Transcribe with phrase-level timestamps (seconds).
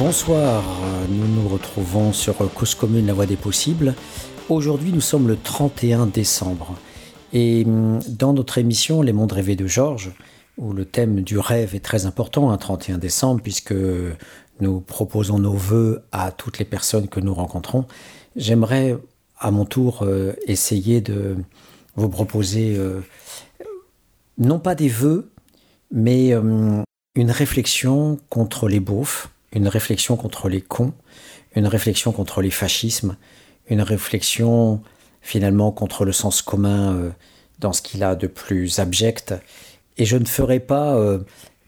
[0.00, 0.64] Bonsoir,
[1.10, 3.94] nous nous retrouvons sur Cause Commune, la voie des possibles.
[4.48, 6.74] Aujourd'hui, nous sommes le 31 décembre.
[7.34, 10.12] Et hum, dans notre émission Les mondes rêvés de Georges,
[10.56, 13.74] où le thème du rêve est très important, un 31 décembre, puisque
[14.60, 17.84] nous proposons nos voeux à toutes les personnes que nous rencontrons,
[18.36, 18.96] j'aimerais
[19.38, 21.36] à mon tour euh, essayer de
[21.96, 23.00] vous proposer euh,
[24.38, 25.30] non pas des vœux,
[25.92, 26.84] mais hum,
[27.16, 30.92] une réflexion contre les beaufs, une réflexion contre les cons,
[31.54, 33.16] une réflexion contre les fascismes,
[33.68, 34.82] une réflexion
[35.20, 37.10] finalement contre le sens commun euh,
[37.58, 39.34] dans ce qu'il a de plus abject.
[39.98, 41.18] Et je ne ferai pas, euh,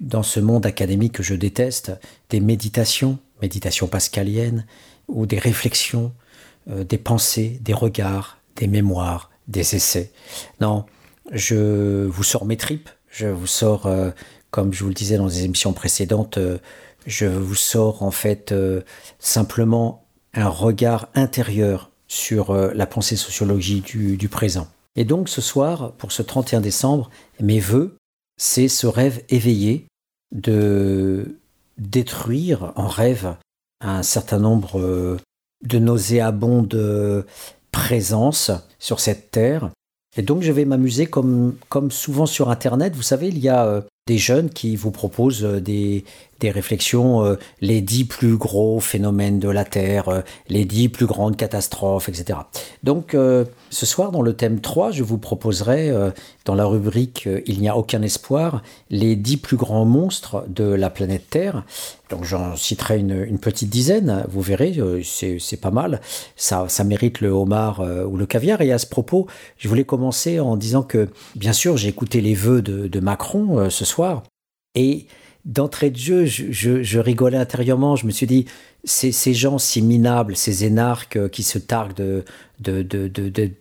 [0.01, 1.93] dans ce monde académique que je déteste,
[2.31, 4.67] des méditations, méditations pascaliennes,
[5.09, 6.13] ou des réflexions,
[6.71, 10.13] euh, des pensées, des regards, des mémoires, des essais.
[10.61, 10.87] Non,
[11.31, 13.89] je vous sors mes tripes, je vous sors,
[14.51, 16.39] comme je vous le disais dans les émissions précédentes,
[17.07, 18.55] je vous sors en fait
[19.19, 20.03] simplement
[20.35, 24.69] un regard intérieur sur euh, la pensée sociologique du, présent.
[24.97, 27.97] Et donc ce soir, pour ce 31 décembre, mes voeux,
[28.37, 29.87] c'est ce rêve éveillé
[30.31, 31.39] de
[31.79, 33.35] détruire en rêve
[33.81, 35.19] un certain nombre euh,
[35.67, 37.25] de nauséabondes
[37.71, 39.71] présences sur cette terre.
[40.17, 42.95] Et donc je vais m'amuser comme, comme souvent sur Internet.
[42.95, 46.05] Vous savez, il y a euh, des jeunes qui vous proposent des,
[46.43, 51.07] des réflexions, euh, les dix plus gros phénomènes de la Terre, euh, les dix plus
[51.07, 52.41] grandes catastrophes, etc.
[52.83, 55.93] Donc euh, ce soir, dans le thème 3, je vous proposerai,
[56.45, 60.91] dans la rubrique Il n'y a aucun espoir, les dix plus grands monstres de la
[60.91, 61.65] planète Terre.
[62.11, 66.01] Donc j'en citerai une, petite dizaine, vous verrez, c'est pas mal.
[66.37, 68.61] Ça, ça mérite le homard ou le caviar.
[68.61, 72.35] Et à ce propos, je voulais commencer en disant que, bien sûr, j'ai écouté les
[72.35, 73.92] vœux de, de Macron ce soir.
[74.75, 75.07] Et
[75.45, 77.97] d'entrée de jeu, je, rigolais intérieurement.
[77.97, 78.47] Je me suis dit,
[78.85, 82.25] ces, gens si minables, ces énarques euh, qui se targuent de,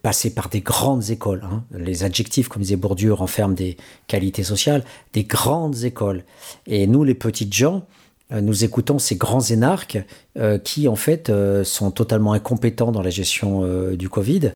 [0.02, 1.64] passer par des grandes écoles, hein.
[1.72, 4.84] les adjectifs, comme disait Bourdieu, renferment des qualités sociales,
[5.14, 6.24] des grandes écoles.
[6.68, 7.86] Et nous, les petites gens,
[8.32, 10.00] euh, nous écoutons ces grands énarques
[10.38, 11.32] euh, qui, en fait,
[11.64, 14.52] sont totalement incompétents dans la gestion du Covid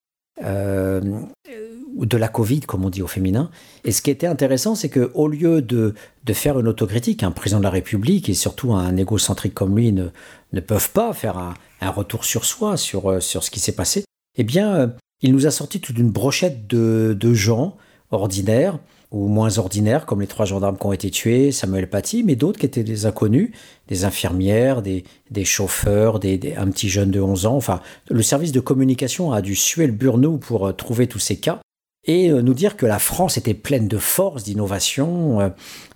[1.95, 3.49] de la Covid, comme on dit au féminin.
[3.83, 5.93] Et ce qui était intéressant, c'est qu'au lieu de,
[6.25, 9.91] de faire une autocritique, un président de la République et surtout un égocentrique comme lui
[9.91, 10.07] ne,
[10.53, 13.75] ne peuvent pas faire un, un retour sur soi, sur, euh, sur ce qui s'est
[13.75, 14.03] passé,
[14.37, 14.87] eh bien, euh,
[15.21, 17.77] il nous a sorti toute une brochette de, de gens
[18.11, 18.79] ordinaires
[19.11, 22.59] ou moins ordinaires, comme les trois gendarmes qui ont été tués, Samuel Paty, mais d'autres
[22.59, 23.51] qui étaient des inconnus,
[23.87, 27.55] des infirmières, des, des chauffeurs, des, un petit jeune de 11 ans.
[27.55, 31.37] Enfin, le service de communication a dû suer le burnou pour euh, trouver tous ces
[31.37, 31.61] cas
[32.05, 35.49] et euh, nous dire que la France était pleine de force, d'innovation, euh,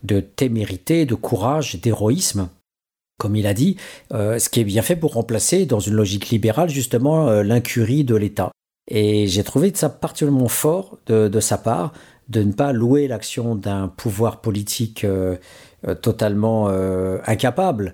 [0.03, 2.49] de témérité, de courage, d'héroïsme.
[3.17, 3.77] Comme il a dit,
[4.13, 8.15] euh, ce qui est bien fait pour remplacer, dans une logique libérale, justement, l'incurie de
[8.15, 8.51] l'État.
[8.89, 11.93] Et j'ai trouvé ça particulièrement fort de, sa part
[12.29, 15.05] de ne pas louer l'action d'un pouvoir politique
[16.01, 16.69] totalement
[17.25, 17.93] incapable.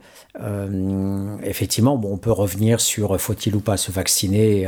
[1.43, 4.67] effectivement, bon, on peut revenir sur faut-il ou pas se vacciner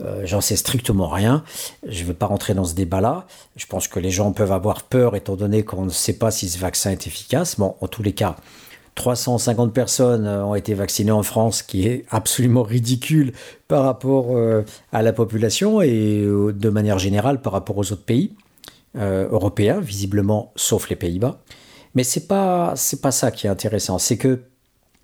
[0.00, 1.42] euh, j'en sais strictement rien.
[1.86, 3.26] Je ne vais pas rentrer dans ce débat-là.
[3.56, 6.48] Je pense que les gens peuvent avoir peur étant donné qu'on ne sait pas si
[6.48, 7.58] ce vaccin est efficace.
[7.58, 8.36] Bon, en tous les cas,
[8.94, 13.32] 350 personnes euh, ont été vaccinées en France, qui est absolument ridicule
[13.66, 18.34] par rapport euh, à la population et de manière générale par rapport aux autres pays
[18.96, 21.38] européens, visiblement, sauf les Pays-Bas.
[21.94, 23.98] Mais c'est pas c'est pas ça qui est intéressant.
[23.98, 24.40] C'est que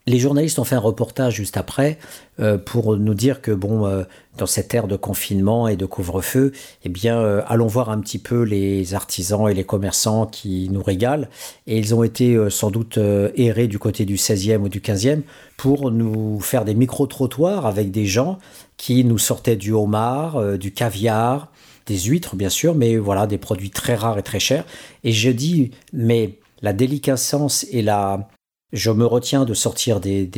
[0.06, 1.98] les journalistes ont fait un reportage juste après
[2.38, 4.04] euh, pour nous dire que bon, euh,
[4.36, 6.52] dans cette ère de confinement et de couvre-feu,
[6.84, 10.82] eh bien, euh, allons voir un petit peu les artisans et les commerçants qui nous
[10.82, 11.26] régalent.
[11.66, 12.98] Et ils ont été sans doute
[13.36, 15.22] errés du côté du 16e ou du 15e
[15.56, 18.38] pour nous faire des micro-trottoirs avec des gens
[18.76, 21.50] qui nous sortaient du homard, du caviar,
[21.86, 24.64] des huîtres bien sûr, mais voilà, des produits très rares et très chers.
[25.04, 28.28] Et je dis, mais la déliquescence et la
[28.74, 30.28] je me retiens de sortir des,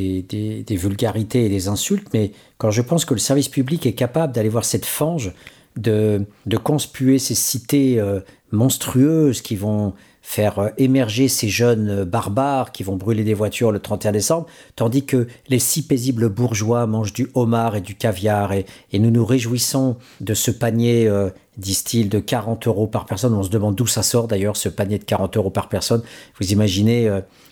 [0.71, 4.51] vulgarités et des insultes, mais quand je pense que le service public est capable d'aller
[4.51, 5.33] voir cette fange,
[5.77, 6.25] de,
[6.63, 8.21] conspuer ces cités euh,
[8.53, 13.79] monstrueuses qui vont faire euh, émerger ces jeunes barbares qui vont brûler des voitures le
[13.79, 18.67] 31 décembre, tandis que les si paisibles bourgeois mangent du homard et du caviar, et,
[18.93, 23.33] nous nous réjouissons de ce panier, euh, disent-ils, de 40 euros par personne.
[23.33, 26.03] On se demande d'où ça sort d'ailleurs, ce panier de 40 euros par personne.
[26.39, 27.09] Vous imaginez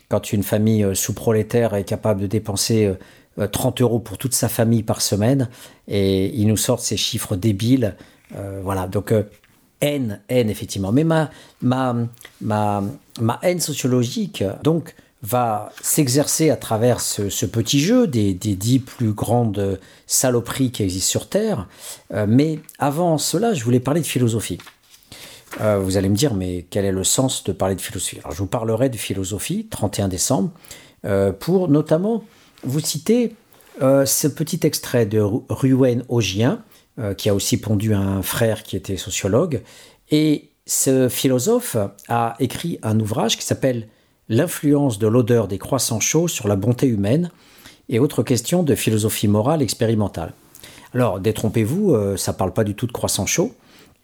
[0.09, 2.93] quand une famille euh, sous-prolétaire est capable de dépenser
[3.39, 5.49] 30 euh, euros pour toute sa famille par semaine,
[5.89, 7.97] et ils nous sortent ces chiffres débiles.
[8.37, 9.13] Euh, voilà, donc
[9.81, 10.93] haine, haine effectivement.
[10.93, 11.31] Mais ma,
[11.63, 11.97] ma,
[12.41, 12.83] ma,
[13.21, 19.81] ma haine sociologique, donc, va s'exercer à travers ce, petit jeu des, dix plus grandes
[20.07, 21.67] saloperies qui existent sur Terre.
[22.13, 24.59] Euh, mais avant cela, je voulais parler de philosophie.
[25.61, 28.19] Euh, vous allez me dire, mais quel est le sens de parler de philosophie?
[28.19, 30.51] Alors, Je vous parlerai de philosophie, 31 décembre,
[31.05, 32.25] euh, pour notamment
[32.63, 33.35] vous citer
[33.81, 36.63] ce petit extrait de Ruwen Ogien,
[37.19, 39.63] qui a aussi pondu un frère qui était sociologue.
[40.13, 41.77] Et ce philosophe
[42.09, 43.89] a écrit un ouvrage qui s'appelle
[44.29, 47.31] l'influence de l'odeur des croissants chauds sur la bonté humaine
[47.89, 50.33] et autres questions de philosophie morale expérimentale.
[50.95, 53.53] Alors, détrompez-vous, euh, ça ne parle pas du tout de croissants chauds,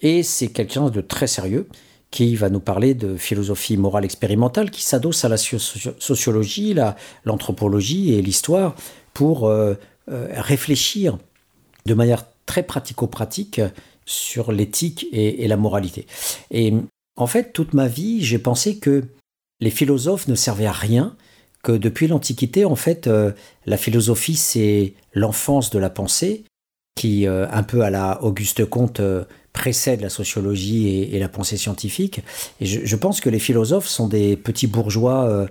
[0.01, 1.69] et c'est quelqu'un de très sérieux
[2.11, 6.75] qui va nous parler de philosophie morale expérimentale qui s'adosse à la sociologie,
[7.25, 8.75] l'anthropologie et l'histoire
[9.15, 9.75] pour euh,
[10.11, 11.19] euh, réfléchir
[11.87, 13.61] de manière très pratico-pratique
[14.07, 16.07] sur l'éthique et, la moralité.
[16.51, 16.75] Et
[17.17, 19.05] en fait, toute ma vie, j'ai pensé que
[19.61, 21.17] les philosophes ne servaient à rien,
[21.63, 23.31] que depuis l'Antiquité, en fait, euh,
[23.67, 26.45] la philosophie, c'est l'enfance de la pensée,
[26.97, 29.01] qui, un peu à la Auguste Comte,
[29.53, 32.21] précède la sociologie et, la pensée scientifique.
[32.61, 35.47] Et je, pense que les philosophes sont des petits bourgeois,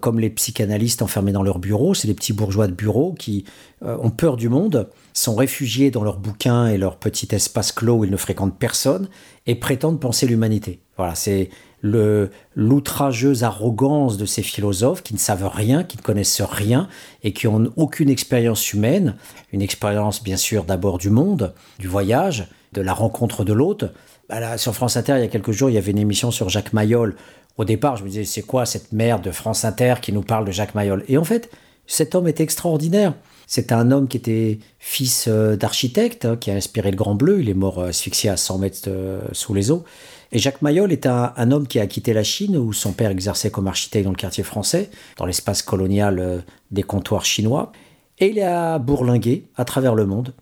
[0.00, 1.94] comme les psychanalystes enfermés dans leur bureau.
[1.94, 3.44] C'est des petits bourgeois de bureau qui
[3.80, 8.04] ont peur du monde, sont réfugiés dans leurs bouquins et leur petit espace clos où
[8.04, 9.08] ils ne fréquentent personne,
[9.46, 10.80] et prétendent penser l'humanité.
[10.96, 11.48] Voilà, c'est
[11.82, 16.88] l'outrageuse arrogance de ces philosophes qui ne savent rien, qui ne connaissent rien
[17.24, 19.16] et qui n'ont aucune expérience humaine,
[19.52, 23.92] une expérience bien sûr d'abord du monde, du voyage, de la rencontre de l'autre.
[24.28, 26.48] Bah sur France Inter, il y a quelques jours, il y avait une émission sur
[26.48, 27.16] Jacques Mayol.
[27.58, 30.46] Au départ, je me disais, c'est quoi cette merde de France Inter qui nous parle
[30.46, 31.04] de Jacques Mayol?
[31.08, 31.50] Et en fait,
[31.86, 33.14] cet homme est extraordinaire.
[33.46, 37.40] C'est un homme qui était fils euh, d'architecte, hein, qui a inspiré le Grand Bleu.
[37.40, 39.84] Il est mort euh, asphyxié à 100 mètres euh, sous les eaux.
[40.30, 43.50] Et Jacques Mayol est un, homme qui a quitté la Chine, où son père exerçait
[43.50, 47.70] comme architecte dans le quartier français, dans l'espace colonial des comptoirs chinois.
[48.18, 50.32] Et il a bourlingué à travers le monde,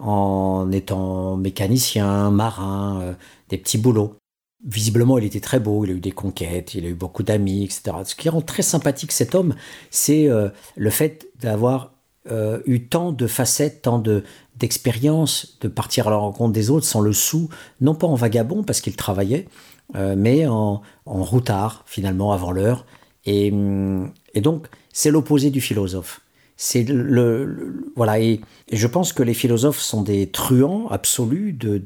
[0.00, 3.14] en étant mécanicien, marin, euh,
[3.48, 4.16] des petits boulots.
[4.64, 7.64] Visiblement, il était très beau, il a eu des conquêtes, il a eu beaucoup d'amis,
[7.64, 7.98] etc.
[8.04, 9.54] Ce qui rend très sympathique cet homme,
[9.90, 11.92] c'est euh, le fait d'avoir
[12.66, 14.24] eu tant de facettes, tant de,
[14.58, 17.48] de partir à la rencontre des autres sans le sou,
[17.80, 19.46] non pas en vagabond parce qu'il travaillait,
[19.94, 22.86] euh, mais en, routard finalement avant l'heure.
[23.24, 23.52] Et,
[24.34, 26.20] et, donc c'est l'opposé du philosophe.
[26.56, 28.40] C'est le, voilà et,
[28.72, 31.82] je pense que les philosophes sont des truands absolus de,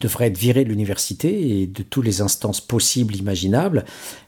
[0.00, 3.84] devrait être viré de l'université et de toutes les instances possibles, imaginables,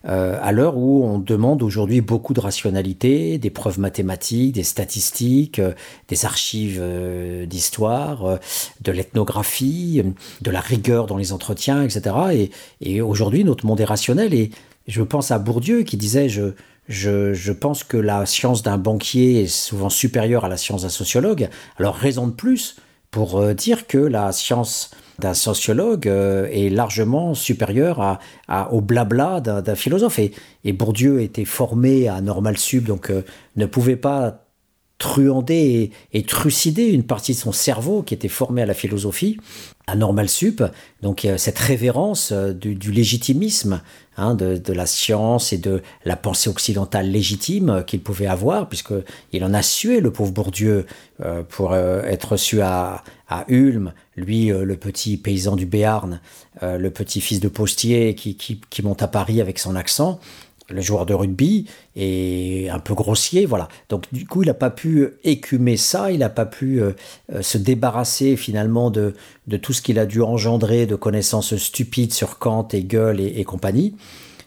[0.07, 5.59] euh, à l'heure où on demande aujourd'hui beaucoup de rationalité, des preuves mathématiques, des statistiques,
[5.61, 5.73] euh,
[6.09, 8.39] des archives euh, d'histoire,
[8.81, 10.03] de l'ethnographie,
[10.41, 12.17] de la rigueur dans les entretiens, etc.
[12.33, 12.51] Et,
[12.81, 14.35] et aujourd'hui, notre monde est rationnel.
[14.35, 14.51] Et
[14.87, 16.55] je pense à Bourdieu qui disait je,
[16.89, 21.49] je, pense que la science d'un banquier est souvent supérieure à la science d'un sociologue.
[21.79, 22.77] Alors raison de plus
[23.11, 29.75] pour dire que la science d'un sociologue euh, est largement supérieur à, au blabla d'un
[29.75, 30.19] philosophe.
[30.19, 30.33] Et,
[30.65, 33.23] et, Bourdieu était formé à Normal Sub, donc euh,
[33.57, 34.45] ne pouvait pas
[34.99, 39.39] truander et, trucider une partie de son cerveau qui était formé à la philosophie,
[39.87, 40.63] à Normal Sup.
[41.03, 43.83] Donc cette révérence euh, du, légitimisme
[44.17, 49.55] hein, de, la science et de la pensée occidentale légitime qu'il pouvait avoir, puisqu'il en
[49.55, 50.87] a sué, le pauvre Bourdieu,
[51.49, 53.05] pour être reçu à,
[53.49, 56.21] Ulm, lui, euh, le petit paysan du Béarn,
[56.63, 60.21] euh, le petit-fils de postier qui, monte à Paris avec son accent,
[60.69, 61.67] le joueur de rugby,
[61.97, 63.69] et un peu grossier, voilà.
[63.89, 66.93] Donc du coup, il n'a pas pu écumer ça, il n'a pas pu euh,
[67.41, 69.15] se débarrasser finalement de,
[69.47, 73.45] de tout ce qu'il a dû engendrer de connaissances stupides sur Kant, Hegel et, et
[73.45, 73.95] compagnie.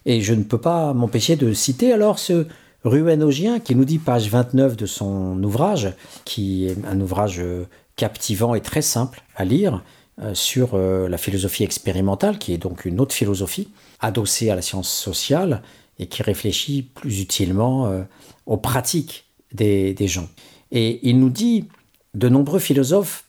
[0.05, 2.47] Et je ne peux pas m'empêcher de citer alors ce
[2.83, 5.93] Ruenogien qui nous dit, page 29 de son ouvrage,
[6.25, 7.41] qui est un ouvrage
[7.97, 9.83] captivant et très simple à lire
[10.21, 13.69] euh, sur euh, la philosophie expérimentale, qui est donc une autre philosophie,
[13.99, 15.61] adossée à la science sociale
[15.99, 18.03] et qui réfléchit plus utilement euh,
[18.45, 20.27] aux pratiques des, gens.
[20.71, 21.67] Et il nous dit,
[22.13, 23.25] de nombreux philosophes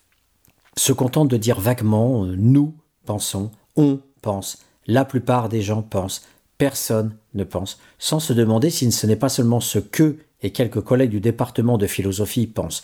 [0.77, 2.73] se contentent de dire vaguement nous
[3.05, 6.23] pensons, on pense, la plupart des gens pensent,
[6.57, 10.81] personne ne pense, sans se demander si ce n'est pas seulement ce que et quelques
[10.81, 12.81] collègues du département de philosophie pensent.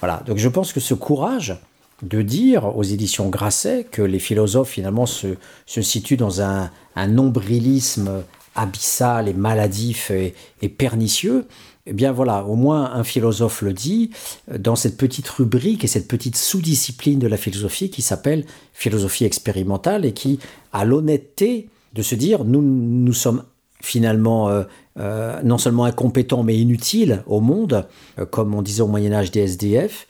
[0.00, 1.58] Voilà, donc je pense que ce courage
[2.02, 7.06] de dire aux éditions Grasset que les philosophes finalement se, se situent dans un, un,
[7.08, 8.22] nombrilisme
[8.58, 11.46] abyssal et maladif et, pernicieux,
[11.86, 14.10] eh bien voilà, au moins un philosophe le dit
[14.54, 20.04] dans cette petite rubrique et cette petite sous-discipline de la philosophie qui s'appelle philosophie expérimentale
[20.04, 20.38] et qui
[20.72, 23.44] a l'honnêteté de se dire nous, nous sommes
[23.80, 24.50] finalement
[24.96, 27.86] non seulement incompétents mais inutiles au monde,
[28.30, 30.06] comme on disait au Moyen Âge des SDF.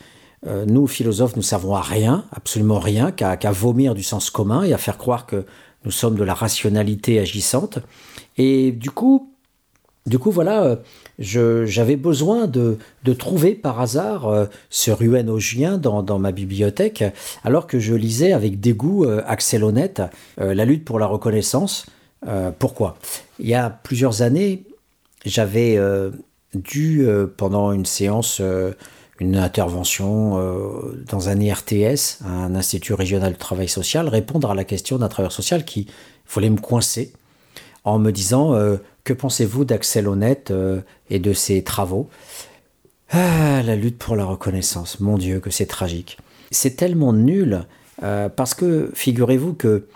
[0.67, 4.79] nous, philosophes, nous savons à rien, absolument rien, qu'à vomir du sens commun et à
[4.79, 5.45] faire croire que
[5.85, 7.79] nous sommes de la rationalité agissante.
[8.39, 9.31] Et du coup,
[10.09, 10.79] du coup, voilà,
[11.19, 12.79] j'avais besoin de,
[13.19, 15.31] trouver par hasard euh, ce Ruène
[15.79, 17.05] dans, dans ma bibliothèque,
[17.45, 20.03] alors que je lisais avec dégoût euh, Axel Honnête,
[20.41, 21.87] euh, La lutte pour la reconnaissance.
[22.59, 22.97] pourquoi?
[23.39, 24.65] Il y a plusieurs années,
[25.27, 25.79] j'avais
[26.55, 28.43] dû, pendant une séance,
[29.21, 30.37] une intervention
[31.09, 35.33] dans un IRTS, un Institut régional de travail social, répondre à la question d'un travailleur
[35.33, 35.87] social qui
[36.27, 37.13] voulait me coincer
[37.85, 38.55] en me disant
[39.09, 42.11] que pensez-vous d'Axel Honnête euh, et de ses travaux?
[43.09, 46.19] Ah, La lutte pour la reconnaissance, mon Dieu, que c'est tragique.
[46.51, 47.65] C'est tellement nul,
[48.03, 49.87] euh, parce que figurez-vous que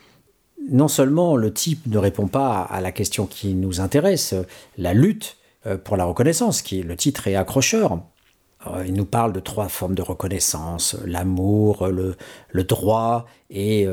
[0.70, 4.34] non seulement le type ne répond pas à la question qui nous intéresse,
[4.78, 5.36] la lutte
[5.66, 8.00] euh, pour la reconnaissance, qui le titre est accrocheur.
[8.86, 13.88] Il nous parle de trois formes de reconnaissance, l'amour, le, droit et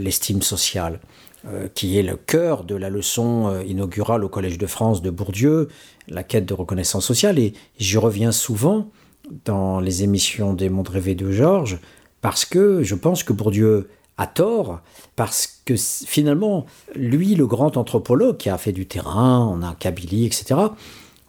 [0.00, 0.98] l'estime sociale.
[1.46, 5.10] Euh, qui est le cœur de la leçon euh, inaugurale au Collège de France de
[5.10, 5.68] Bourdieu,
[6.08, 7.38] la quête de reconnaissance sociale.
[7.38, 8.88] Et j'y reviens souvent
[9.44, 11.80] dans les émissions des mondes rêvés de Georges,
[12.22, 14.80] parce que je pense que Bourdieu a tort,
[15.16, 20.24] parce que finalement, lui, le grand anthropologue qui a fait du terrain, on a Kabylie,
[20.24, 20.58] etc.,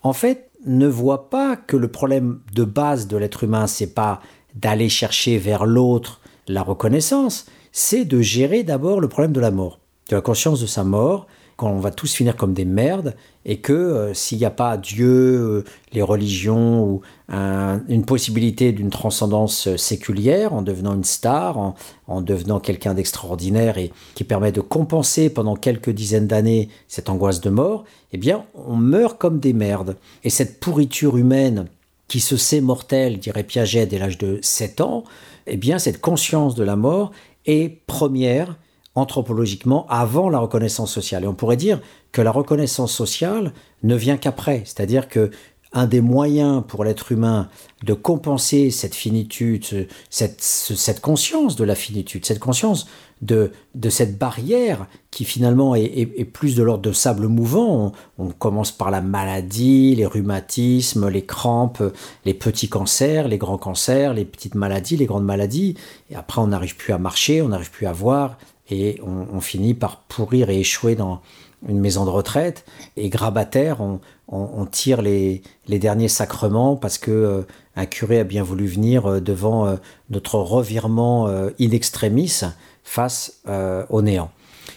[0.01, 4.21] en fait, ne voit pas que le problème de base de l'être humain, c'est pas
[4.53, 9.81] d'aller chercher vers l'autre la reconnaissance, c'est de gérer d'abord le problème de la mort
[10.09, 13.73] de la conscience de sa mort, qu'on va tous finir comme des merdes, et que
[13.73, 19.77] euh, s'il n'y a pas Dieu, euh, les religions, ou une possibilité d'une transcendance euh,
[19.77, 25.55] séculière, en devenant une star, en, devenant quelqu'un d'extraordinaire et qui permet de compenser pendant
[25.55, 29.95] quelques dizaines d'années cette angoisse de mort, eh bien, on meurt comme des merdes.
[30.23, 31.67] Et cette pourriture humaine
[32.07, 35.03] qui se sait mortelle, dirait Piaget dès l'âge de 7 ans,
[35.47, 37.11] eh bien, cette conscience de la mort
[37.45, 38.55] est première
[38.95, 41.25] anthropologiquement avant la reconnaissance sociale.
[41.25, 45.31] Et on pourrait dire que la reconnaissance sociale ne vient qu'après, c'est-à-dire que
[45.75, 47.49] un des moyens pour l'être humain
[47.83, 52.87] de compenser cette finitude, cette, cette, conscience de la finitude, cette conscience
[53.21, 57.91] de, de cette barrière qui finalement est, plus de l'ordre de sable mouvant.
[58.17, 61.83] On, commence par la maladie, les rhumatismes, les crampes,
[62.23, 65.75] les petits cancers, les grands cancers, les petites maladies, les grandes maladies.
[66.09, 68.37] Et après, on n'arrive plus à marcher, on n'arrive plus à voir,
[68.69, 71.21] et on, finit par pourrir et échouer dans
[71.67, 72.65] une maison de retraite.
[72.97, 77.41] Et grabataire, on, on, tire les, les, derniers sacrements parce que euh,
[77.75, 79.75] un curé a bien voulu venir euh, devant euh,
[80.09, 82.41] notre revirement in extremis
[82.83, 83.41] face
[83.89, 84.31] au néant.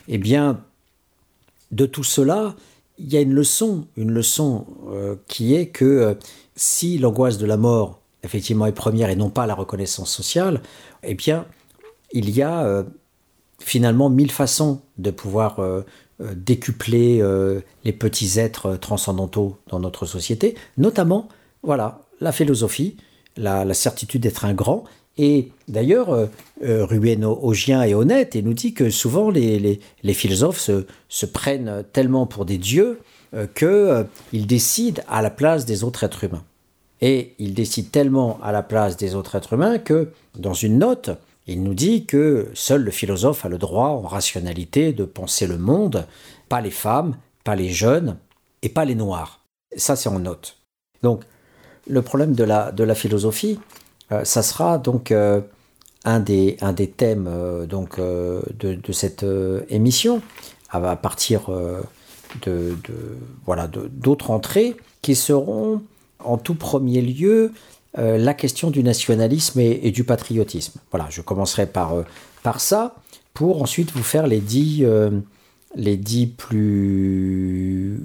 [0.09, 0.61] Eh bien,
[1.71, 2.55] de tout cela,
[2.99, 4.67] il y a une leçon, une leçon
[5.29, 6.17] qui est que
[6.57, 10.63] si l'angoisse de la mort effectivement est première et non pas la reconnaissance sociale,
[11.03, 11.47] eh bien,
[12.13, 12.85] il y a
[13.59, 15.83] finalement mille façons de pouvoir euh,
[16.21, 21.29] euh, décupler euh, les petits êtres transcendantaux dans notre société, notamment
[21.63, 22.97] voilà la philosophie,
[23.37, 24.83] la, certitude d'être un grand.
[25.17, 26.27] Et d'ailleurs, euh,
[26.85, 29.81] Ruben Ogien est honnête et nous dit que souvent les,
[30.13, 32.99] philosophes se, prennent tellement pour des dieux
[33.55, 36.45] qu'ils décident à la place des autres êtres humains.
[37.01, 41.11] Et ils décident tellement à la place des autres êtres humains que, dans une note,
[41.49, 45.57] il nous dit que seul le philosophe a le droit, en rationalité, de penser le
[45.57, 46.07] monde,
[46.51, 48.19] pas les femmes, pas les jeunes
[48.63, 49.41] et pas les noirs.
[49.75, 50.59] Ça, c'est en note.
[51.03, 51.25] Donc,
[51.89, 53.59] le problème de la, philosophie,
[54.13, 55.41] euh, ça sera donc euh,
[56.05, 56.57] un, des,
[56.97, 59.25] thèmes euh, donc, de, cette
[59.71, 60.21] émission,
[60.69, 61.51] à, partir
[62.43, 62.77] de,
[63.47, 65.81] voilà, d'autres entrées qui seront
[66.23, 67.53] en tout premier lieu
[67.99, 70.79] euh, la question du nationalisme et, du patriotisme.
[70.93, 72.03] Voilà, je commencerai par, euh,
[72.45, 72.95] par ça,
[73.35, 75.11] pour ensuite vous faire les dix, euh,
[75.75, 78.01] les dix plus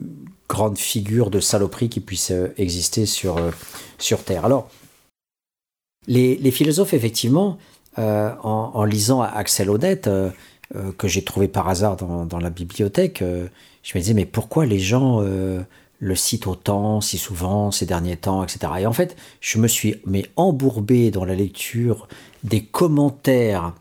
[0.49, 3.39] grandes figures de saloperie qui puissent exister sur,
[3.99, 4.45] sur Terre.
[4.45, 4.69] Alors,
[6.07, 7.57] les, les philosophes, effectivement,
[7.97, 10.09] en, lisant Axel Honnête,
[10.97, 14.79] que j'ai trouvé par hasard dans, dans la bibliothèque, je me disais, mais pourquoi les
[14.79, 15.23] gens
[16.03, 18.73] le cite autant, si souvent, ces derniers temps, etc.
[18.79, 22.09] Et en fait, je me suis mais embourbé dans la lecture
[22.43, 23.73] des commentaires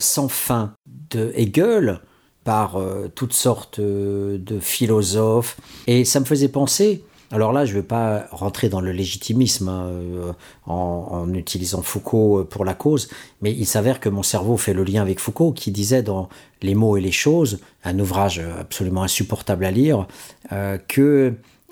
[0.00, 0.74] sans fin
[1.10, 2.00] de Hegel
[2.44, 7.02] par euh, toutes sortes euh, de philosophes, et ça me faisait penser
[7.32, 10.32] Alors là, je ne vais pas rentrer dans le légitimisme hein, euh,
[10.66, 13.08] en, utilisant Foucault pour la cause,
[13.40, 16.28] mais il s'avère que mon cerveau fait le lien avec Foucault qui disait dans
[16.62, 20.06] Les mots et les choses, un ouvrage absolument insupportable à lire,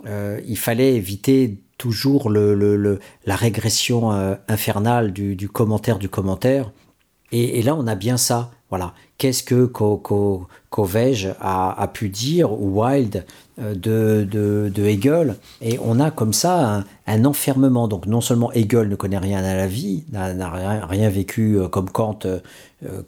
[0.06, 4.10] euh, qu'il fallait éviter toujours la régression
[4.46, 6.70] infernale du, commentaire du commentaire.
[7.32, 8.52] et là, on a bien ça.
[8.72, 8.94] Voilà.
[9.18, 9.66] Qu'est-ce que
[10.70, 13.26] Covege a, pu dire, ou Wilde,
[13.60, 15.36] euh, de, Hegel?
[15.60, 17.86] Et on a comme ça un, enfermement.
[17.86, 21.90] Donc non seulement Hegel ne connaît rien à la vie, n'a rien, vécu euh, comme
[21.90, 22.40] Kant euh,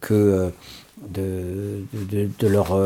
[0.03, 0.53] que
[1.09, 1.87] de,
[2.43, 2.79] leur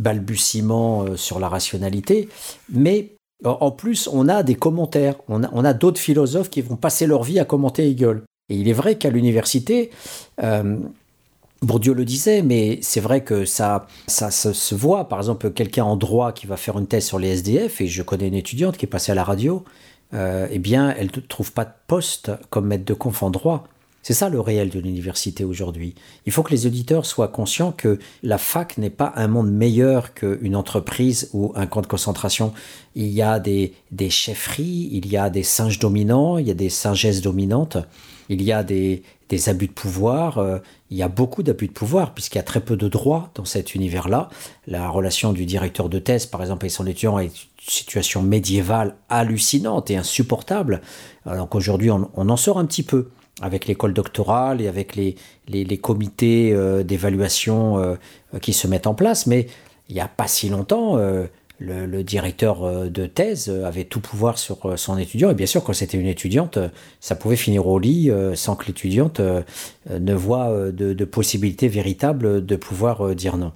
[0.00, 2.28] balbutiement sur la rationalité,
[2.68, 3.12] mais
[3.44, 7.38] en plus on a des commentaires, on a, d'autres philosophes qui vont passer leur vie
[7.38, 8.22] à commenter Hegel.
[8.50, 9.90] Et il est vrai qu'à l'université,
[11.64, 15.08] Bourdieu le disait, mais c'est vrai que ça, ça, se voit.
[15.08, 18.02] Par exemple, quelqu'un en droit qui va faire une thèse sur les SDF, et je
[18.02, 19.64] connais une étudiante qui est passée à la radio,
[20.12, 23.66] euh, eh bien, elle ne trouve pas de poste comme maître de conf en droit.
[24.04, 25.94] C'est ça le réel de l'université aujourd'hui.
[26.26, 30.12] Il faut que les auditeurs soient conscients que la fac n'est pas un monde meilleur
[30.12, 32.52] qu'une entreprise ou un camp de concentration.
[32.94, 36.54] Il y a des, des chefferies, il y a des singes dominants, il y a
[36.54, 37.78] des singesses dominantes,
[38.28, 39.02] il y a des,
[39.46, 40.36] abus de pouvoir.
[40.36, 40.58] Euh,
[40.90, 43.46] il y a beaucoup d'abus de pouvoir puisqu'il y a très peu de droits dans
[43.46, 44.28] cet univers-là.
[44.66, 47.32] La relation du directeur de thèse, par exemple, avec son étudiant est une
[47.66, 50.82] situation médiévale hallucinante et insupportable.
[51.24, 53.08] Donc aujourd'hui, on, en sort un petit peu
[53.40, 55.16] avec l'école doctorale et avec les,
[55.48, 57.96] les, comités euh, d'évaluation euh,
[58.40, 59.26] qui se mettent en place.
[59.26, 59.46] Mais
[59.88, 60.98] il n'y a pas si longtemps,
[61.58, 65.30] le, directeur euh, de thèse avait tout pouvoir sur euh, son étudiant.
[65.30, 66.58] Et bien sûr, quand c'était une étudiante,
[67.00, 69.20] ça pouvait finir au lit euh, sans que l'étudiante
[69.90, 73.52] ne voit de, possibilité véritable de pouvoir dire non.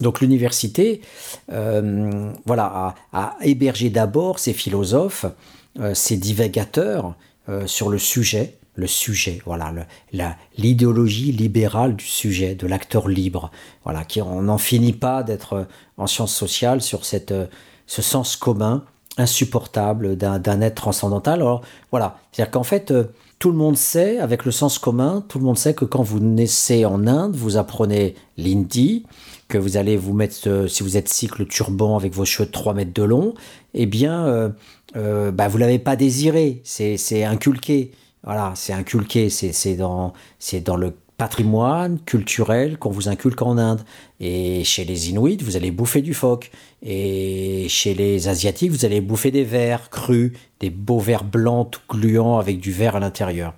[0.00, 1.00] Donc l'université,
[1.48, 5.24] voilà, a, hébergé d'abord ces philosophes,
[5.94, 7.14] ces divagateurs
[7.66, 9.72] sur le sujet, le sujet, voilà,
[10.56, 13.50] l'idéologie libérale du sujet, de l'acteur libre,
[13.84, 15.66] voilà, qui on n'en finit pas d'être
[15.96, 17.34] en sciences sociales sur cette,
[17.86, 18.84] ce sens commun
[19.16, 21.40] insupportable d'un être transcendantal.
[21.40, 23.04] Alors voilà, c'est-à-dire qu'en fait, euh,
[23.38, 26.20] tout le monde sait, avec le sens commun, tout le monde sait que quand vous
[26.20, 29.04] naissez en Inde, vous apprenez l'hindi,
[29.48, 32.52] que vous allez vous mettre, euh, si vous êtes cycle turban avec vos cheveux de
[32.52, 33.34] 3 mètres de long,
[33.74, 34.48] eh bien, euh,
[34.96, 37.92] euh bah, vous l'avez pas désiré, c'est inculqué.
[38.24, 40.12] Voilà, c'est inculqué, c'est dans,
[40.64, 43.82] dans le patrimoine culturel qu'on vous inculque en Inde.
[44.18, 46.50] Et chez les Inuits, vous allez bouffer du phoque.
[46.82, 51.80] Et chez les Asiatiques, vous allez bouffer des vers crus, des beaux vers blancs tout
[51.88, 53.54] gluants avec du verre à l'intérieur.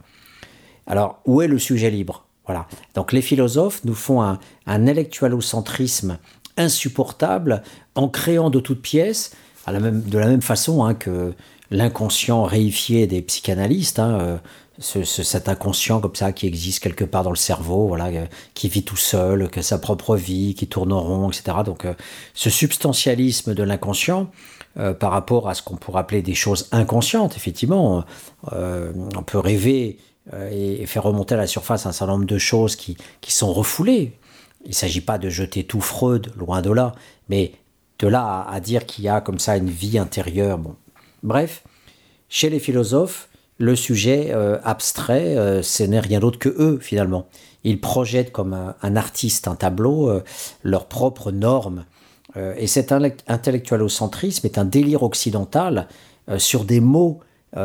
[0.86, 2.26] Alors, où est le sujet libre?
[2.44, 2.66] Voilà.
[2.94, 6.18] Donc, les philosophes nous font un, un intellectualocentrisme
[6.56, 7.62] insupportable
[7.94, 9.32] en créant de toutes pièces,
[9.66, 11.34] de la même façon hein, que
[11.70, 17.30] l'inconscient réifié des psychanalystes, hein, euh, cet inconscient comme ça qui existe quelque part dans
[17.30, 20.92] le cerveau, voilà, euh, qui vit tout seul, qui a sa propre vie, qui tourne
[20.92, 21.58] en rond, etc.
[21.64, 21.94] Donc euh,
[22.34, 24.30] ce substantialisme de l'inconscient
[25.00, 28.04] par rapport à ce qu'on pourrait appeler des choses inconscientes, effectivement,
[28.52, 29.96] on peut rêver
[30.52, 34.18] et, faire remonter à la surface un certain nombre de choses qui, qui sont refoulées.
[34.66, 36.92] Il ne s'agit pas de jeter tout Freud, loin de là,
[37.30, 37.52] mais
[38.00, 40.76] de là à, à dire qu'il y a comme ça une vie intérieure, bon,
[41.22, 41.62] Bref,
[42.28, 47.26] chez les philosophes, le sujet euh, abstrait, euh, ce n'est rien d'autre que eux finalement.
[47.64, 50.22] Ils projettent comme un, artiste un tableau euh,
[50.62, 51.84] leurs propres normes.
[52.36, 55.88] et cet intellectualocentrisme est un délire occidental
[56.36, 57.20] sur des mots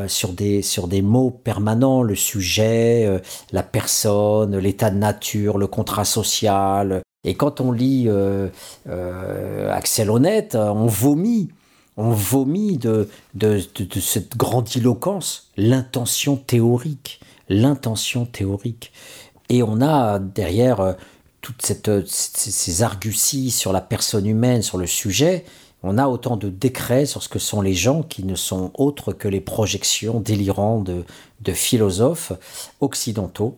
[0.08, 6.06] sur, des, sur des mots permanents, le sujet, la personne, l'état de nature, le contrat
[6.06, 7.02] social.
[7.26, 8.08] Et quand on lit
[9.70, 11.50] Axel Honnête, on vomit
[11.98, 13.60] on vomit de, de,
[14.00, 18.92] cette grandiloquence l'intention théorique, l'intention théorique.
[19.50, 20.94] Et on a derrière euh,
[21.42, 25.44] toutes cette, ces arguties sur la personne humaine, sur le sujet,
[25.84, 29.14] on a autant de décrets sur ce que sont les gens qui ne sont autres
[29.14, 32.34] que les projections délirantes de, philosophes
[32.82, 33.56] occidentaux.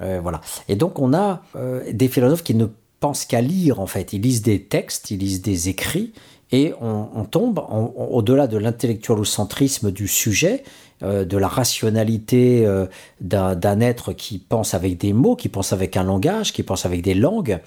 [0.00, 0.40] Euh, voilà.
[0.68, 2.66] Et donc on a euh, des philosophes qui ne
[3.00, 4.12] pensent qu'à lire en fait.
[4.12, 6.12] Ils lisent des textes, ils lisent des écrits,
[6.52, 10.62] et on, tombe au-delà de l'intellectualocentrisme du sujet,
[11.02, 12.86] euh, de la rationalité euh,
[13.20, 17.02] d'un être qui pense avec des mots, qui pense avec un langage, qui pense avec
[17.02, 17.58] des langues,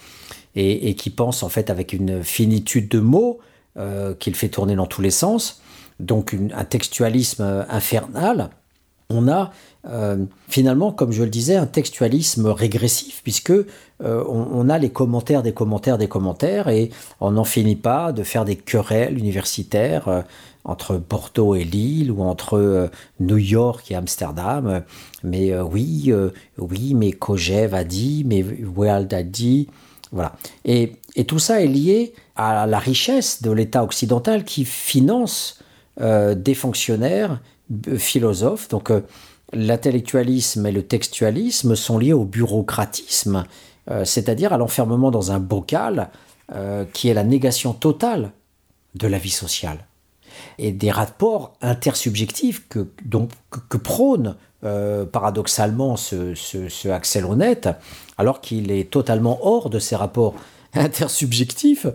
[0.56, 3.40] et, qui pense en fait avec une finitude de mots
[3.78, 5.62] euh, qu'il fait tourner dans tous les sens,
[6.00, 8.50] donc un textualisme infernal.
[9.10, 9.52] on a
[9.90, 13.66] euh, finalement, comme je le disais, un textualisme régressif, puisque euh,
[14.02, 16.90] on, a les commentaires des commentaires des commentaires, et
[17.22, 20.22] on n'en finit pas de faire des querelles universitaires euh,
[20.66, 22.90] entre Bordeaux et Lille, ou entre
[23.22, 24.84] New York et Amsterdam.
[25.24, 26.12] Mais oui,
[26.58, 28.44] oui, mais Kojève a dit, mais
[28.76, 29.70] Wald a dit.
[30.12, 30.34] Voilà.
[30.66, 35.64] Et, et, tout ça est lié à la richesse de l'État occidental qui finance
[36.02, 37.40] des fonctionnaires
[37.98, 38.68] philosophes.
[38.68, 38.92] Donc,
[39.54, 43.46] l'intellectualisme et le textualisme sont liés au bureaucratisme,
[43.90, 46.10] euh, c'est-à-dire à, l'enfermement dans un bocal
[46.54, 48.32] euh, qui est la négation totale
[48.96, 49.86] de la vie sociale
[50.60, 52.88] et des rapports intersubjectifs que,
[53.70, 57.70] que, prône euh, paradoxalement ce, Axel Honnête,
[58.18, 60.36] alors qu'il est totalement hors de ces rapports
[60.74, 61.88] intersubjectifs,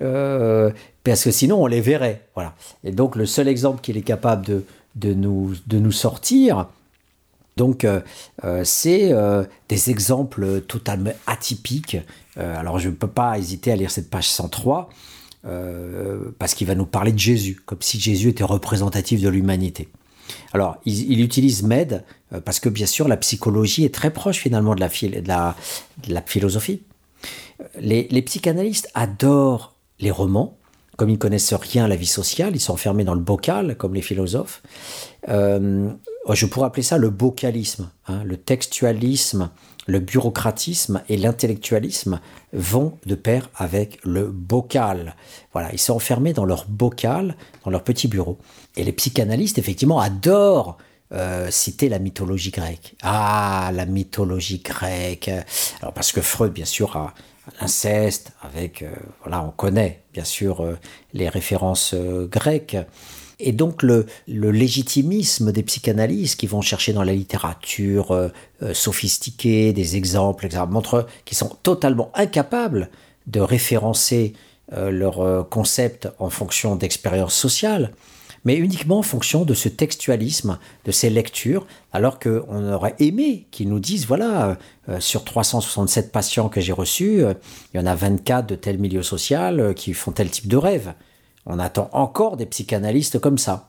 [0.00, 2.26] parce que sinon on les verrait.
[2.34, 2.54] Voilà.
[2.82, 4.64] Et donc le seul exemple qu'il est capable de,
[4.96, 6.66] de, nous, de nous sortir,
[7.56, 8.00] donc, euh,
[8.44, 11.96] euh, c'est euh, des exemples totalement atypiques.
[12.36, 14.88] alors, je ne peux pas hésiter à lire cette page 103
[16.38, 19.88] parce qu'il va nous parler de Jésus, comme si Jésus était représentatif de l'humanité.
[20.54, 22.02] Alors, il, utilise Med
[22.46, 26.82] parce que, bien sûr, la psychologie est très proche finalement de la, philosophie.
[27.78, 30.56] Les, psychanalystes adorent les romans,
[30.96, 33.94] comme ils connaissent rien à la vie sociale, ils sont enfermés dans le bocal, comme
[33.94, 34.62] les philosophes.
[36.32, 37.90] Je pourrais appeler ça le bocalisme.
[38.06, 38.22] Hein.
[38.24, 39.50] le textualisme,
[39.86, 42.20] le bureaucratisme et l'intellectualisme
[42.52, 45.16] vont de pair avec le bocal.
[45.52, 48.38] Voilà, ils sont enfermés dans leur bocal, dans leur petit bureau.
[48.76, 50.78] Et les psychanalystes, effectivement, adorent
[51.12, 52.94] euh, citer la mythologie grecque.
[53.02, 55.30] Ah, la mythologie grecque.
[55.94, 57.14] Parce que Freud, bien sûr, a
[57.60, 58.90] l'inceste, avec, euh,
[59.22, 60.78] voilà, on connaît bien sûr euh,
[61.12, 62.76] les références grecques.
[63.40, 68.28] Et donc le, légitimisme des psychanalystes qui vont chercher dans la littérature euh,
[68.62, 72.90] euh, sophistiquée des exemples, etc., montre qu'ils sont totalement incapables
[73.26, 74.34] de référencer
[74.72, 77.92] euh, leurs concepts en fonction d'expériences sociales,
[78.44, 83.70] mais uniquement en fonction de ce textualisme, de ces lectures, alors qu'on aurait aimé qu'ils
[83.70, 84.58] nous disent, voilà,
[84.98, 87.22] sur 367 patients que j'ai reçus,
[87.72, 90.92] il y en a 24 de tel milieu social qui font tel type de rêve.
[91.46, 93.68] On attend encore des psychanalystes comme ça.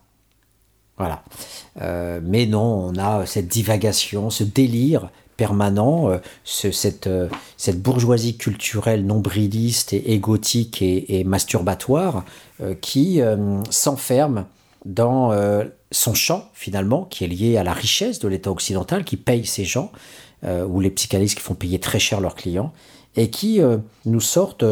[0.98, 1.24] Voilà.
[1.82, 8.38] Euh, mais non, on a cette divagation, ce délire permanent, euh, cette, euh, cette, bourgeoisie
[8.38, 12.24] culturelle nombriliste et égotique et, masturbatoire
[12.80, 13.20] qui
[13.70, 14.46] s'enferme
[14.86, 15.34] dans
[15.92, 19.66] son champ, finalement, qui est lié à la richesse de l'État occidental, qui paye ces
[19.66, 19.92] gens,
[20.48, 22.72] ou les psychanalystes qui font payer très cher leurs clients,
[23.18, 23.60] et qui
[24.06, 24.64] nous sortent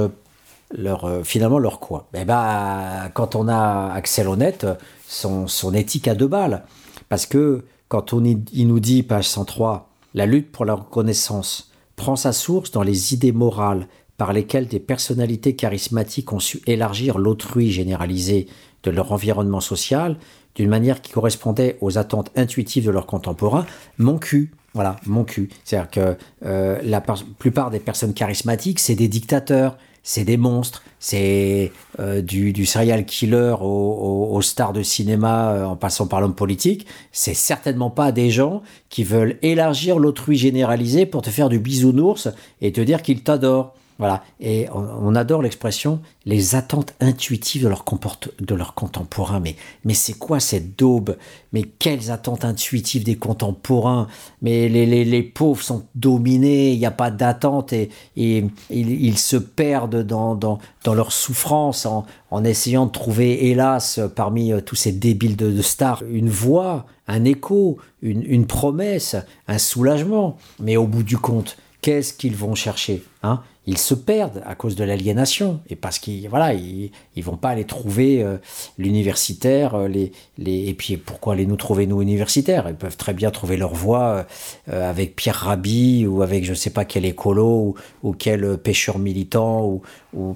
[0.73, 4.67] leur, euh, finalement leur quoi eh ben, Quand on a Axel Honnête,
[5.07, 6.63] son, son éthique à deux balles.
[7.09, 12.15] Parce que quand on, il nous dit, page 103, la lutte pour la reconnaissance prend
[12.15, 17.71] sa source dans les idées morales par lesquelles des personnalités charismatiques ont su élargir l'autrui
[17.71, 18.47] généralisé
[18.83, 20.17] de leur environnement social
[20.55, 23.65] d'une manière qui correspondait aux attentes intuitives de leurs contemporains,
[23.97, 24.51] mon cul.
[24.73, 25.49] Voilà, mon cul.
[25.63, 31.71] C'est-à-dire que euh, la plupart des personnes charismatiques, c'est des dictateurs, c'est des monstres, c'est
[31.99, 36.85] euh, du, du, serial killer aux stars de cinéma euh, en passant par l'homme politique.
[37.13, 42.27] C'est certainement pas des gens qui veulent élargir l'autrui généralisé pour te faire du bisounours
[42.61, 43.73] et te dire qu'ils t'adorent.
[43.99, 44.23] Voilà.
[44.39, 49.39] Et on, adore l'expression les attentes intuitives de leurs contemporains.
[49.39, 51.15] Mais, mais c'est quoi cette daube?
[51.51, 54.08] Mais quelles attentes intuitives des contemporains?
[54.41, 59.17] Mais les, les, les, pauvres sont dominés, il n'y a pas d'attente et, et ils,
[59.17, 64.62] se perdent dans, dans, dans leur souffrance en, en, essayant de trouver, hélas, parmi euh,
[64.62, 69.15] tous ces débiles de, de stars, une voix, un écho, une, une promesse,
[69.47, 70.38] un soulagement.
[70.60, 73.43] Mais au bout du compte, qu'est-ce qu'ils vont chercher hein?
[73.65, 77.49] Ils se perdent à cause de l'aliénation et parce qu'ils voilà ils, ils vont pas
[77.49, 78.38] aller trouver euh,
[78.78, 82.65] l'universitaire euh, les, les et puis pourquoi aller nous trouver nous universitaires?
[82.67, 84.26] Ils peuvent très bien trouver leur voie
[84.69, 89.65] euh, avec Pierre Rabhi ou avec je sais pas quel écolo ou, quel pêcheur militant
[89.65, 89.82] ou,
[90.13, 90.36] ou,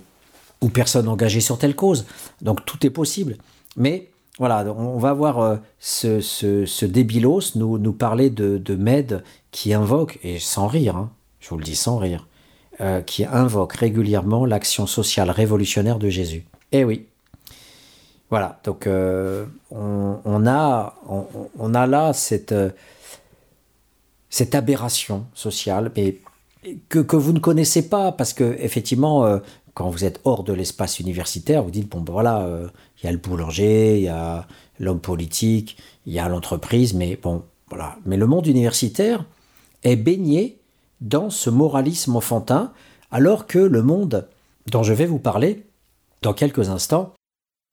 [0.62, 2.06] ou personne engagée sur telle cause.
[2.42, 3.38] Donc tout est possible.
[3.76, 4.08] Mais
[4.40, 9.74] voilà, on va voir ce, ce, ce, débilos nous, nous parler de, de Med qui
[9.74, 11.10] invoque, et sans rire, hein,
[11.40, 12.28] je vous le dis sans rire,
[12.80, 16.46] euh, qui invoque régulièrement l'action sociale révolutionnaire de Jésus.
[16.72, 17.08] Eh oui.
[18.30, 20.94] Voilà, donc euh, on, a,
[21.58, 22.70] on, a là cette, euh,
[24.30, 26.20] cette aberration sociale, mais
[26.88, 29.40] que, que, vous ne connaissez pas, parce que effectivement,
[29.74, 32.48] quand vous êtes hors de l'espace universitaire, vous dites, bon ben voilà,
[33.02, 34.46] il y a le boulanger, il y a
[34.80, 37.96] l'homme politique, il y a l'entreprise, mais bon, Voilà.
[38.06, 39.26] Mais le monde universitaire
[39.84, 40.57] est baigné
[41.02, 42.72] dans ce moralisme enfantin,
[43.12, 44.28] alors que le monde
[44.72, 45.66] dont je vais vous parler
[46.22, 47.14] dans quelques instants,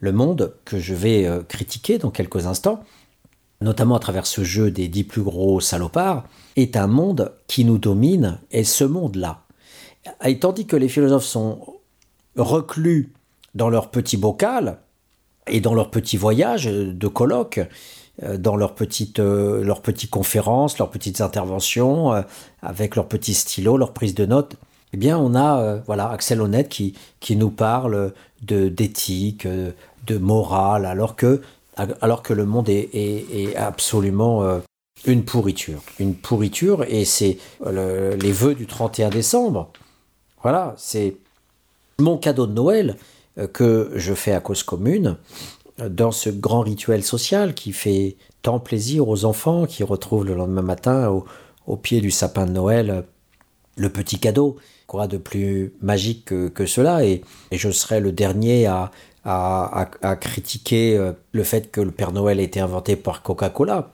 [0.00, 2.82] le monde que je vais euh, critiquer dans quelques instants,
[3.60, 6.24] notamment à travers ce jeu des dix plus gros salopards,
[6.56, 9.40] est un monde qui nous domine, et ce monde-là.
[10.24, 11.66] Et tandis que les philosophes sont
[12.36, 13.12] reclus
[13.54, 14.78] dans leur petit bocal
[15.46, 17.60] et dans leur petit voyage de colloque,
[18.22, 22.22] dans leurs petites, euh, leurs petites conférences, leurs petites interventions, euh,
[22.62, 24.56] avec leurs petits stylos, leurs prises de notes,
[24.92, 30.86] eh bien, on a voilà Axel Honnête qui, qui nous parle de d'éthique, de morale,
[30.86, 31.42] alors que,
[31.76, 34.60] alors que le monde est, est, absolument
[35.04, 35.82] une pourriture.
[35.98, 39.72] Une pourriture, et c'est les vœux du 31 décembre.
[40.44, 41.16] Voilà, c'est
[41.98, 42.96] mon cadeau de Noël
[43.52, 45.16] que je fais à cause commune
[45.78, 50.62] dans ce grand rituel social qui fait tant plaisir aux enfants qui retrouvent le lendemain
[50.62, 51.22] matin
[51.66, 53.04] au, pied du sapin de Noël
[53.76, 54.56] le petit cadeau.
[54.86, 58.90] Quoi de plus magique que, cela et, je serai le dernier à,
[59.24, 63.90] à, critiquer euh, le fait que le Père Noël a été inventé par Coca-Cola.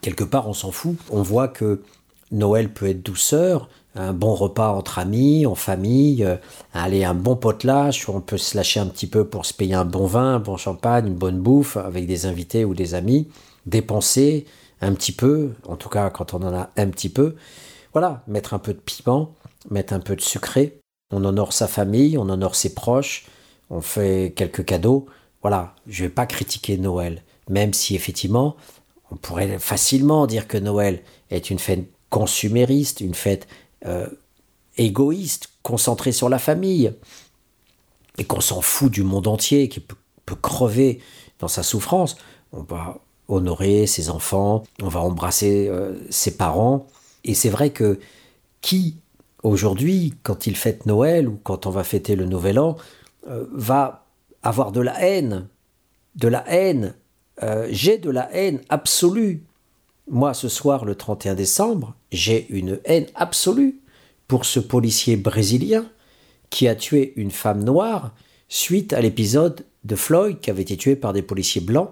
[0.00, 0.96] Quelque part, on s'en fout.
[1.10, 1.82] On voit que
[2.30, 6.36] Noël peut être douceur, un bon repas entre amis, en famille, euh,
[6.72, 9.74] aller un bon potelage, où on peut se lâcher un petit peu pour se payer
[9.74, 13.28] un bon vin, un bon champagne, une bonne bouffe avec des invités ou des amis,
[13.66, 14.46] dépenser
[14.80, 17.34] un petit peu, en tout cas quand on en a un petit peu,
[17.92, 19.34] voilà, mettre un peu de piment,
[19.70, 20.78] mettre un peu de sucré,
[21.12, 23.26] on honore sa famille, on honore ses proches,
[23.68, 25.06] on fait quelques cadeaux,
[25.42, 28.56] voilà, je ne vais pas critiquer Noël, même si effectivement,
[29.10, 33.48] on pourrait facilement dire que Noël est une fête consumériste, une fête
[33.86, 34.06] euh,
[34.76, 36.92] égoïste, concentré sur la famille,
[38.18, 39.96] et qu'on s'en fout du monde entier, qui peut,
[40.42, 41.00] crever
[41.40, 42.16] dans sa souffrance,
[42.52, 46.86] on va honorer ses enfants, on va embrasser euh, ses parents.
[47.24, 47.98] Et c'est vrai que
[48.60, 48.94] qui,
[49.42, 52.76] aujourd'hui, quand il fête Noël ou quand on va fêter le Nouvel An,
[53.26, 54.06] euh, va
[54.44, 55.48] avoir de la haine,
[56.14, 56.94] de la haine,
[57.70, 59.42] j'ai de la haine absolue
[60.10, 63.80] moi, ce soir, le 31 décembre, j'ai une haine absolue
[64.28, 65.86] pour ce policier brésilien
[66.50, 68.12] qui a tué une femme noire
[68.48, 71.90] suite à l'épisode de Floyd qui avait été tué par des policiers blancs.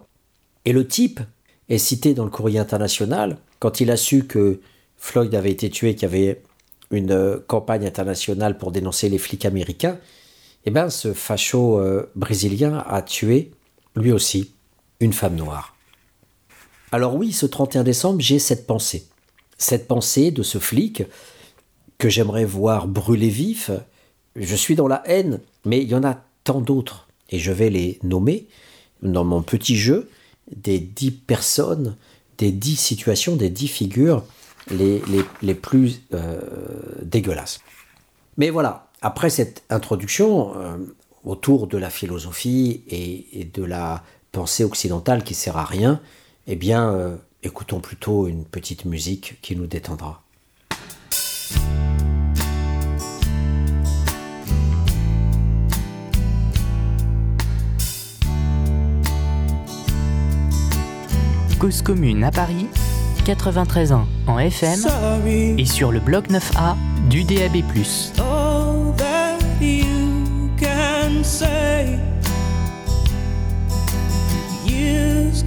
[0.65, 1.21] Et le type
[1.69, 4.61] est cité dans le courrier international quand il a su que
[4.97, 6.43] Floyd avait été tué, qu'il y avait
[6.91, 9.99] une euh, campagne internationale pour dénoncer les flics américains.
[10.65, 13.53] Eh bien, ce facho euh, brésilien a tué,
[13.95, 14.53] lui aussi,
[15.01, 15.77] une femme noire.
[16.91, 19.07] Alors oui, ce 31 décembre, j'ai cette pensée.
[19.59, 21.03] Cette pensée de ce flic
[21.99, 23.71] que j'aimerais voir brûler vif.
[24.37, 27.09] Je suis dans la haine, mais il y en a tant d'autres.
[27.31, 28.47] Et je vais les nommer
[29.03, 30.09] dans mon petit jeu
[30.55, 31.97] des dix personnes,
[32.39, 34.25] des dix situations, des dix figures
[34.71, 35.03] les,
[35.43, 36.41] les, plus euh,
[37.03, 37.61] dégueulasses.
[38.37, 40.77] Mais voilà, après cette introduction euh,
[41.25, 46.01] autour de la philosophie et, et, de la pensée occidentale qui sert à rien,
[46.47, 50.23] eh bien, euh, écoutons plutôt une petite musique qui nous détendra.
[61.59, 62.69] Cause commune à Paris,
[63.25, 64.79] 93 ans en FM
[65.59, 66.77] et sur le bloc 9A
[67.09, 67.65] du DAB+.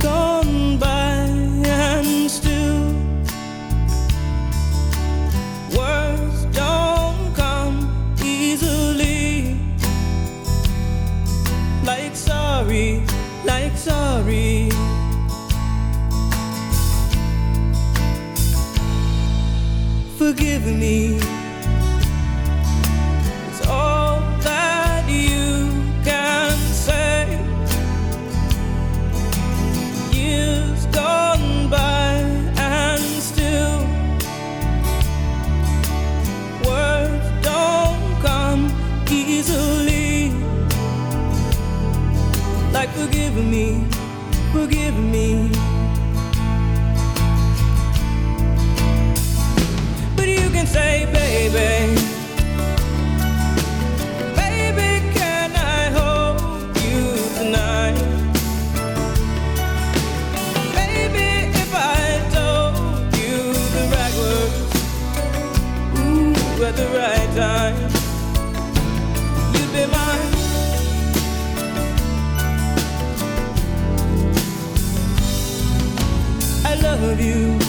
[0.01, 0.40] gone
[20.21, 21.17] forgive me
[23.47, 25.67] It's all that you
[26.03, 26.55] can
[26.85, 27.25] say.
[30.11, 32.11] Years gone by
[32.55, 33.79] and still
[36.69, 38.63] words don't come
[39.09, 40.29] easily.
[42.71, 43.83] Like forgive me,
[44.53, 45.60] forgive me.
[50.71, 51.95] Say, baby.
[54.41, 57.01] Baby, can I hold you
[57.37, 57.97] tonight?
[61.63, 62.03] If I
[62.35, 62.75] told
[63.21, 63.37] you
[63.75, 64.71] the right words,
[65.99, 67.77] ooh, at the right time.
[69.53, 70.17] Live in my
[76.65, 77.60] I love you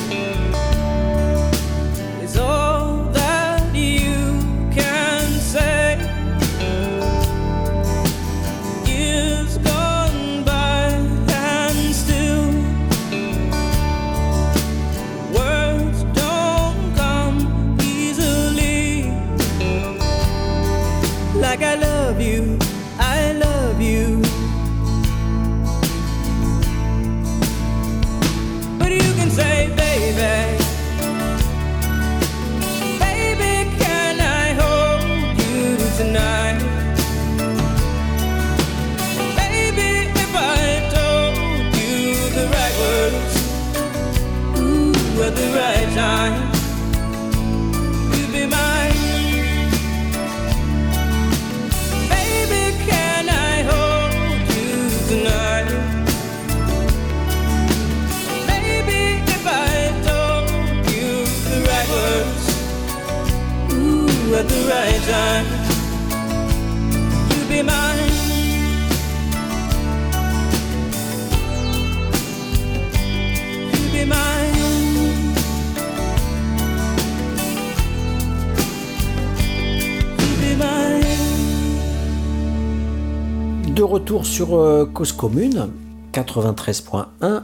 [84.23, 85.73] Sur euh, Cause Commune,
[86.13, 87.43] 93.1,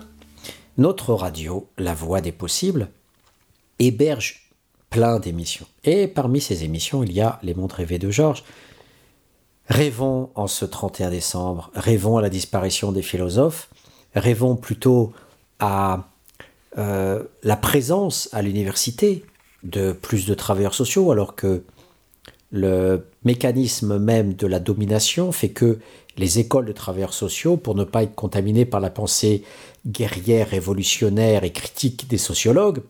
[0.77, 2.89] notre radio, La Voix des Possibles,
[3.79, 4.53] héberge
[4.89, 5.67] plein d'émissions.
[5.85, 8.45] Et parmi ces émissions, il y a Les Mondes rêvés de Georges.
[9.69, 13.69] Rêvons en ce 31 décembre, rêvons à la disparition des philosophes,
[14.15, 15.13] rêvons plutôt
[15.59, 16.09] à
[16.79, 19.25] euh, la présence à l'université
[19.65, 21.65] de plus de travailleurs sociaux, alors que
[22.51, 25.79] le mécanisme même de la domination fait que
[26.17, 29.45] les écoles de travailleurs sociaux, pour ne pas être contaminées par la pensée
[29.87, 32.83] guerrière, révolutionnaire et critique des sociologues,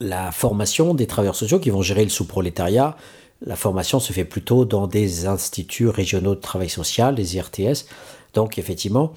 [0.00, 2.96] la formation des travailleurs sociaux qui vont gérer le sous-prolétariat,
[3.44, 7.86] la formation se fait plutôt dans des instituts régionaux de travail social, des IRTS.
[8.34, 9.12] Donc effectivement,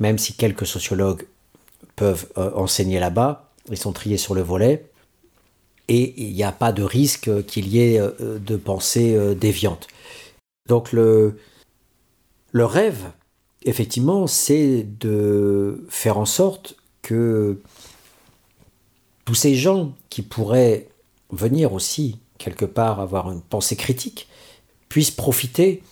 [0.00, 1.26] même si quelques sociologues
[1.96, 4.84] peuvent euh, enseigner là-bas, ils sont triés sur le volet,
[5.88, 9.88] et il n'y a pas de risque qu'il y ait euh, de pensée euh, déviante.
[10.68, 11.38] Donc le,
[12.52, 13.10] le rêve,
[13.62, 17.60] effectivement, c'est de faire en sorte que
[19.24, 20.88] tous ces gens qui pourraient
[21.30, 24.28] venir aussi quelque part avoir une pensée critique
[24.88, 25.82] puissent profiter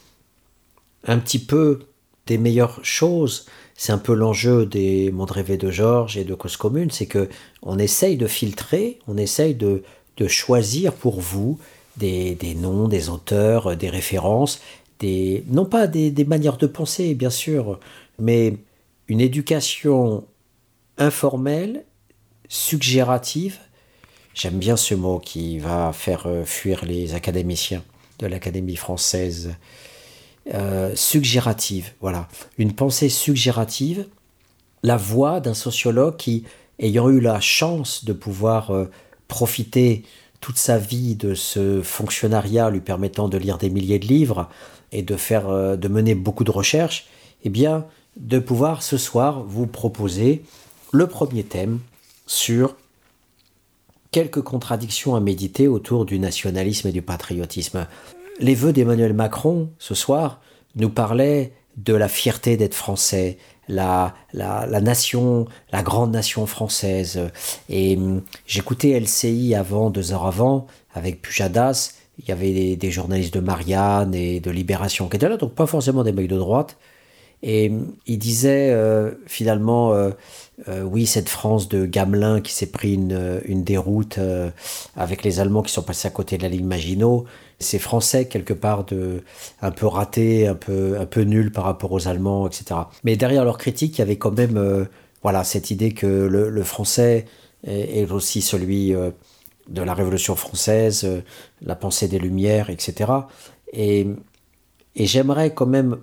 [1.04, 1.80] un petit peu
[2.26, 3.46] des meilleures choses.
[3.76, 7.28] C'est un peu l'enjeu des mondes rêvés de Georges et de Cause Commune, c'est que
[7.62, 9.82] on essaye de filtrer, on essaye de,
[10.16, 11.58] de choisir pour vous
[11.96, 14.60] des, des noms, des auteurs, des références,
[14.98, 17.78] des, non pas des, des manières de penser, bien sûr,
[18.18, 18.56] mais
[19.08, 20.24] une éducation
[20.98, 21.84] informelle,
[22.48, 23.58] suggérative.
[24.34, 27.82] J'aime bien ce mot qui va faire euh, fuir les académiciens
[28.18, 29.54] de l'Académie française.
[30.54, 32.28] Euh, suggérative, voilà.
[32.56, 34.06] Une pensée suggérative,
[34.82, 36.44] la voix d'un sociologue qui,
[36.78, 38.88] ayant eu la chance de pouvoir euh,
[39.26, 40.04] profiter
[40.40, 44.48] toute sa vie de ce fonctionnariat lui permettant de lire des milliers de livres
[44.92, 47.06] et de faire euh, de mener beaucoup de recherches,
[47.44, 47.84] eh bien
[48.16, 50.44] de pouvoir ce soir vous proposer
[50.92, 51.80] le premier thème
[52.26, 52.76] sur
[54.12, 57.86] quelques contradictions à méditer autour du nationalisme et du patriotisme.
[58.38, 60.40] Les vœux d'Emmanuel Macron ce soir
[60.74, 67.20] nous parlaient de la fierté d'être français, la, la, la nation, la grande nation française.
[67.68, 71.92] Et hum, j'écoutais LCI avant, deux heures avant, avec Pujadas.
[72.18, 75.66] Il y avait des, journalistes de Marianne et de Libération qui étaient là, donc pas
[75.66, 76.76] forcément des mecs de droite.
[77.42, 80.10] Et hum, il disait euh, finalement, euh,
[80.68, 84.18] euh, oui, cette France de Gamelin qui s'est pris une, une déroute
[84.96, 87.26] avec les Allemands qui sont passés à côté de la ligne Maginot,
[87.58, 89.22] ces Français quelque part de
[89.62, 92.80] un peu ratés, un peu un peu nuls par rapport aux Allemands, etc.
[93.04, 94.84] Mais derrière leur critique, il y avait quand même euh,
[95.22, 97.26] voilà cette idée que le, français
[97.66, 99.10] est, aussi celui euh,
[99.68, 101.22] de la Révolution française, euh,
[101.62, 103.10] la pensée des Lumières, etc.
[103.72, 104.06] Et,
[104.94, 105.96] et j'aimerais quand même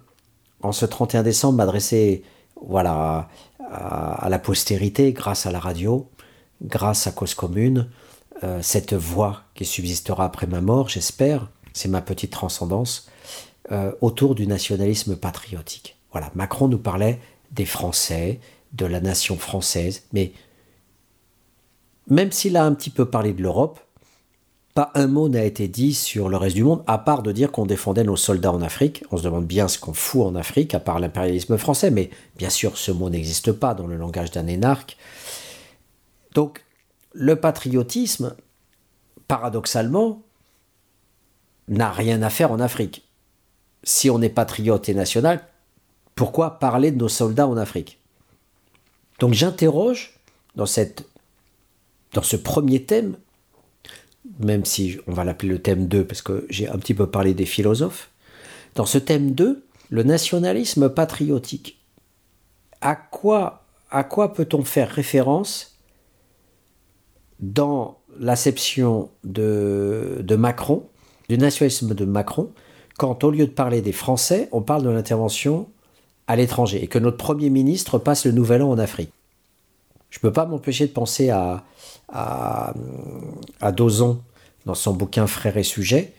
[0.61, 2.23] en ce 31 décembre m'adresser
[2.65, 3.27] voilà
[3.59, 6.07] à la postérité grâce à la radio,
[6.61, 7.89] grâce à Cause Commune,
[8.43, 13.09] euh, cette voix qui subsistera après ma mort, j'espère, c'est ma petite transcendance,
[13.71, 15.97] euh, autour du nationalisme patriotique.
[16.11, 17.19] Voilà, Macron nous parlait
[17.51, 18.39] des Français,
[18.73, 20.33] de la nation française, mais
[22.07, 23.79] même s'il a un petit peu parlé de l'Europe,
[24.73, 27.51] pas un mot n'a été dit sur le reste du monde, à part de dire
[27.51, 29.03] qu'on défendait nos soldats en Afrique.
[29.11, 32.49] On se demande bien ce qu'on fout en Afrique, à part l'impérialisme français, mais bien
[32.49, 34.97] sûr, ce mot n'existe pas dans le langage d'un énarque.
[36.33, 36.62] Donc,
[37.13, 38.35] le patriotisme,
[39.27, 40.21] paradoxalement,
[41.67, 43.07] n'a rien à faire en Afrique.
[43.83, 45.47] Si on est patriote et national,
[46.15, 47.99] pourquoi parler de nos soldats en Afrique?
[49.19, 50.19] Donc j'interroge
[50.55, 50.65] dans,
[52.13, 53.15] dans ce premier thème,
[54.39, 57.33] même si on va l'appeler le thème 2 parce que j'ai un petit peu parlé
[57.33, 58.09] des philosophes,
[58.75, 61.79] dans ce thème 2, le nationalisme patriotique.
[62.81, 65.72] À quoi, à quoi peut-on faire référence
[67.43, 70.83] dans l'acception de, Macron,
[71.27, 72.49] du nationalisme de Macron,
[72.97, 75.67] quand au lieu de parler des Français, on parle de l'intervention
[76.27, 79.11] à l'étranger et que notre Premier ministre passe le nouvel an en Afrique.
[80.09, 81.65] Je ne peux pas m'empêcher de penser à,
[82.07, 82.73] à,
[83.59, 84.21] à Dozon
[84.65, 86.13] dans son bouquin Frères et Sujets,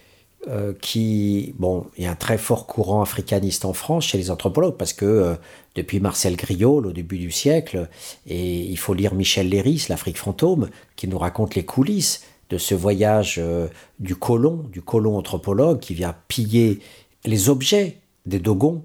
[0.47, 4.31] euh, qui, bon, il y a un très fort courant africaniste en France chez les
[4.31, 5.35] anthropologues, parce que euh,
[5.75, 7.89] depuis Marcel Griol au début du siècle,
[8.27, 12.75] et il faut lire Michel Léris, L'Afrique fantôme, qui nous raconte les coulisses de ce
[12.75, 13.69] voyage euh,
[14.01, 16.81] du colon, du colon anthropologue qui vient piller
[17.25, 18.83] les objets des Dogons,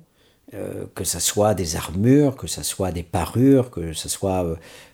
[0.96, 4.44] que ce soit des armures, que ce soit des parures, que ce soit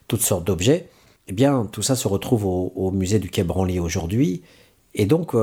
[0.09, 0.89] toutes sortes d'objets.
[1.27, 4.41] Eh bien, tout ça se retrouve au, au musée du Quai Branly aujourd'hui.
[4.95, 5.33] Et donc,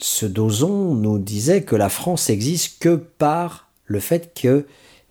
[0.00, 4.66] ce Dozon nous disait que la France existe que par le fait que,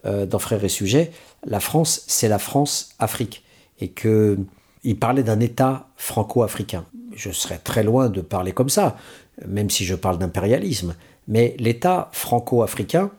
[0.06, 1.12] euh, dans Frères et Sujets,
[1.46, 3.44] la France, c'est la France-Afrique.
[3.80, 4.38] Et que
[4.84, 6.86] il parlait d'un État franco-africain.
[7.14, 8.98] Je serais très loin de parler comme ça,
[9.46, 10.96] même si je parle d'impérialisme.
[11.28, 13.12] Mais l'État franco-africain,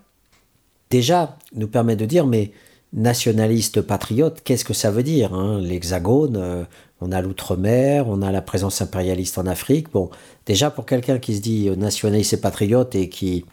[0.91, 2.53] déjà, nous permet de dire, mais
[2.93, 5.61] nationaliste patriote, qu'est-ce que ça veut dire hein?
[5.61, 6.65] L'Hexagone, euh,
[7.01, 9.91] on a l'outre-mer, on a la présence impérialiste en Afrique.
[9.93, 10.11] Bon,
[10.51, 13.45] déjà pour quelqu'un qui se dit nationaliste et patriote et qui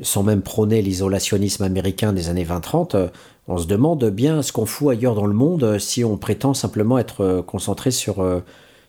[0.00, 3.08] sont même prônés l'isolationnisme américain des années 20-30, euh,
[3.46, 6.54] on se demande bien ce qu'on fout ailleurs dans le monde euh, si on prétend
[6.54, 8.24] simplement être euh, concentré sur,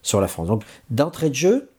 [0.02, 0.48] sur la France.
[0.48, 1.70] Donc, d'entrée de jeu,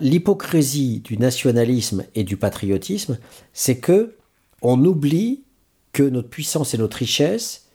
[0.00, 3.16] l'hypocrisie du nationalisme et du patriotisme,
[3.52, 4.16] c'est que
[4.62, 5.44] on oublie
[5.92, 7.66] que notre puissance et notre richesse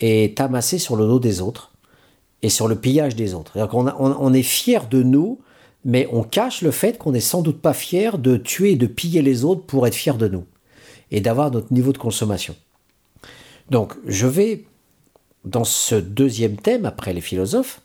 [0.00, 1.72] est amassée sur le dos des autres
[2.40, 3.52] et sur le pillage des autres.
[3.74, 5.40] On, on, est fier de nous,
[5.86, 8.88] mais on cache le fait qu'on n'est sans doute pas fier de tuer et de
[8.88, 10.44] piller les autres pour être fier de nous
[11.12, 12.56] et d'avoir notre niveau de consommation.
[13.70, 14.64] Donc, je vais,
[15.44, 17.80] dans ce deuxième thème, après les philosophes,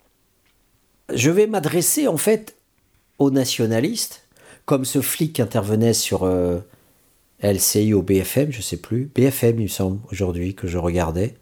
[1.14, 2.56] je vais m'adresser en fait
[3.20, 4.28] aux nationalistes,
[4.66, 6.58] comme ce flic qui intervenait sur euh,
[7.44, 11.36] LCI ou BFM, je sais plus, BFM il me semble aujourd'hui que je regardais,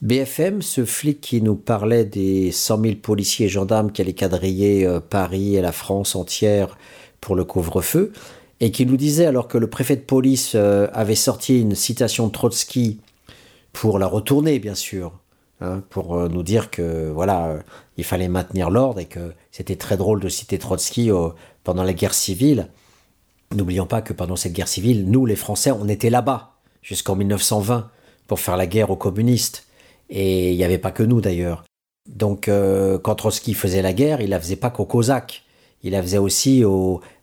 [0.00, 4.86] BFM, ce flic qui nous parlait des 100 000 policiers et gendarmes qui allaient quadriller
[4.86, 6.78] euh, Paris et la France entière
[7.20, 8.12] pour le couvre-feu,
[8.60, 12.28] et qui nous disait, alors que le préfet de police euh, avait sorti une citation
[12.28, 13.00] de Trotsky
[13.72, 15.12] pour la retourner, bien sûr,
[15.60, 17.58] hein, pour euh, nous dire que voilà,
[17.96, 21.10] il fallait maintenir l'ordre et que c'était très drôle de citer Trotsky
[21.64, 22.68] pendant la guerre civile.
[23.52, 27.90] N'oublions pas que pendant cette guerre civile, nous, les Français, on était là-bas jusqu'en 1920
[28.28, 29.66] pour faire la guerre aux communistes.
[30.10, 31.64] Et il n'y avait pas que nous d'ailleurs.
[32.08, 35.42] Donc euh, quand Trotsky faisait la guerre, il la faisait pas qu'aux Cosaques.
[35.82, 36.64] Il la faisait aussi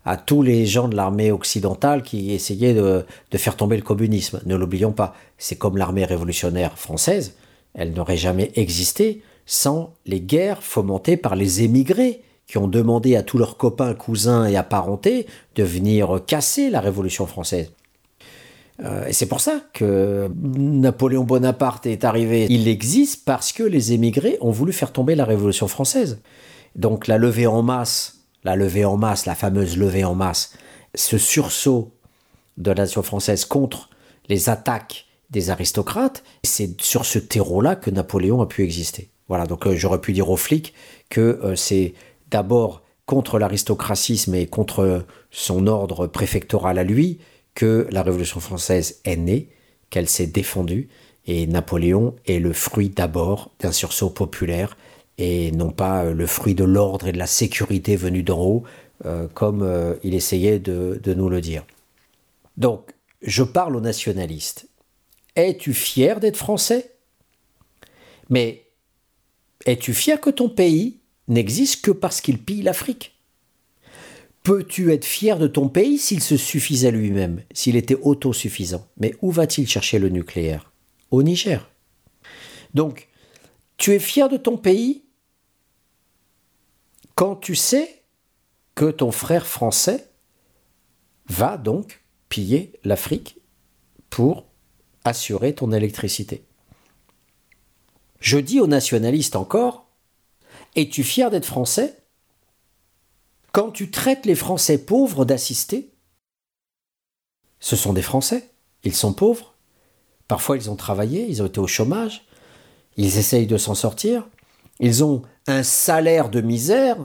[0.06, 4.40] à tous les gens de l'armée occidentale qui essayaient de, de faire tomber le communisme.
[4.46, 7.34] Ne l'oublions pas, c'est comme l'armée révolutionnaire française.
[7.74, 13.22] Elle n'aurait jamais existé sans les guerres fomentées par les émigrés qui ont demandé à
[13.22, 17.72] tous leurs copains, cousins et apparentés de venir casser la Révolution française.
[18.84, 22.46] Euh, et c'est pour ça que Napoléon Bonaparte est arrivé.
[22.50, 26.20] Il existe parce que les émigrés ont voulu faire tomber la Révolution française.
[26.74, 30.52] Donc la levée en masse, la levée en masse, la fameuse levée en masse,
[30.94, 31.92] ce sursaut
[32.58, 33.90] de la nation française contre
[34.28, 39.10] les attaques des aristocrates, c'est sur ce terreau-là que Napoléon a pu exister.
[39.28, 40.72] Voilà, donc euh, j'aurais pu dire aux flics
[41.08, 41.94] que euh, c'est
[42.30, 47.18] d'abord contre l'aristocratisme et contre son ordre préfectoral à lui,
[47.56, 49.48] que la Révolution française est née,
[49.90, 50.88] qu'elle s'est défendue,
[51.26, 54.76] et Napoléon est le fruit d'abord d'un sursaut populaire,
[55.18, 58.62] et non pas euh, le fruit de l'ordre et de la sécurité venue d'en haut,
[59.06, 61.64] euh, comme euh, il essayait de, de nous le dire.
[62.56, 62.92] Donc,
[63.22, 64.68] je parle aux nationalistes.
[65.34, 66.92] Es-tu fier d'être français?
[68.28, 68.66] Mais
[69.64, 73.15] es-tu fier que ton pays n'existe que parce qu'il pille l'Afrique?
[74.46, 78.86] Peux-tu être fier de ton pays s'il se suffisait lui-même, s'il était autosuffisant?
[78.96, 80.70] Mais où va-t-il chercher le nucléaire?
[81.10, 81.68] Au Niger.
[82.72, 83.08] Donc,
[83.76, 85.02] tu es fier de ton pays
[87.16, 88.04] quand tu sais
[88.76, 90.12] que ton frère français
[91.28, 93.40] va donc piller l'Afrique
[94.10, 94.46] pour
[95.02, 96.44] assurer ton électricité.
[98.20, 99.88] Je dis aux nationalistes encore,
[100.76, 101.98] es-tu fier d'être français
[103.56, 105.90] quand tu traites les Français pauvres d'assister,
[107.58, 108.50] ce sont des Français,
[108.84, 109.54] ils sont pauvres,
[110.28, 112.26] parfois ils ont travaillé, ils ont été au chômage,
[112.98, 114.28] ils essayent de s'en sortir,
[114.78, 116.98] ils ont un salaire de misère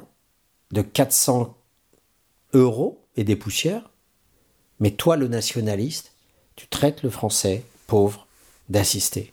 [0.73, 1.55] de 400
[2.51, 3.89] euros et des poussières,
[4.81, 6.11] mais toi le nationaliste,
[6.57, 8.27] tu traites le français pauvre
[8.67, 9.31] d'assister,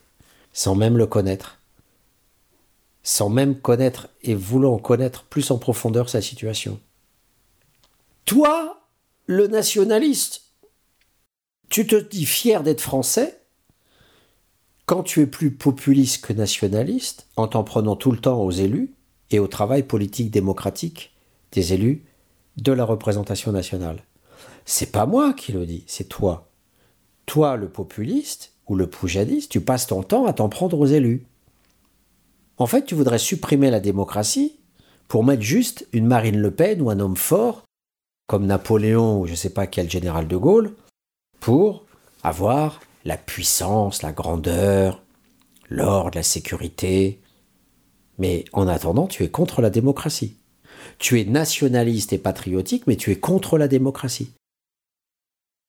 [0.52, 1.58] sans même le connaître,
[3.02, 6.78] sans même connaître et voulant connaître plus en profondeur sa situation.
[8.28, 8.82] Toi,
[9.24, 10.42] le nationaliste,
[11.70, 13.40] tu te dis fier d'être français
[14.84, 18.92] quand tu es plus populiste que nationaliste, en t'en prenant tout le temps aux élus
[19.30, 21.14] et au travail politique démocratique
[21.52, 22.04] des élus
[22.58, 24.04] de la représentation nationale.
[24.66, 26.50] C'est pas moi qui le dis, c'est toi.
[27.24, 31.24] Toi, le populiste ou le poujadiste, tu passes ton temps à t'en prendre aux élus.
[32.58, 34.58] En fait, tu voudrais supprimer la démocratie
[35.08, 37.64] pour mettre juste une Marine Le Pen ou un homme fort,
[38.28, 40.74] comme Napoléon ou je ne sais pas quel général de Gaulle,
[41.40, 41.84] pour
[42.22, 45.02] avoir la puissance, la grandeur,
[45.70, 47.20] l'ordre, la sécurité.
[48.18, 50.36] Mais en attendant, tu es contre la démocratie.
[50.98, 54.32] Tu es nationaliste et patriotique, mais tu es contre la démocratie.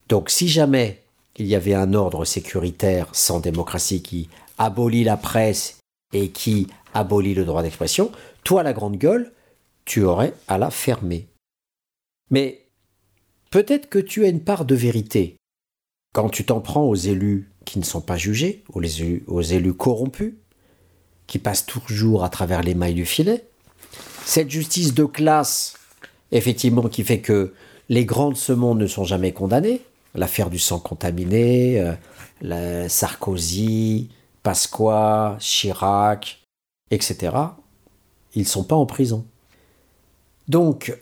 [0.10, 1.02] Donc si jamais
[1.38, 5.80] il y avait un ordre sécuritaire sans démocratie qui abolit la presse
[6.12, 8.12] et qui abolit le droit d'expression,
[8.44, 9.32] toi la grande gueule,
[9.86, 11.29] tu aurais à la fermer.
[12.30, 12.66] Mais
[13.52, 15.36] peut-être que tu as une part de vérité
[16.14, 19.74] quand tu t'en prends aux élus qui ne sont pas jugés, aux élus, aux élus
[19.74, 20.34] corrompus,
[21.28, 23.46] qui passent toujours à travers les mailles du filet,
[24.26, 25.76] cette justice de classe,
[26.32, 27.54] effectivement, qui fait que
[27.90, 29.82] les grands de ce monde ne sont jamais condamnés,
[30.16, 31.80] l'affaire du sang contaminé,
[32.44, 34.10] euh, Sarkozy,
[34.44, 36.40] Pasqua, Chirac,
[36.92, 37.36] etc.,
[38.36, 39.26] ils ne sont pas en prison.
[40.48, 40.96] Donc,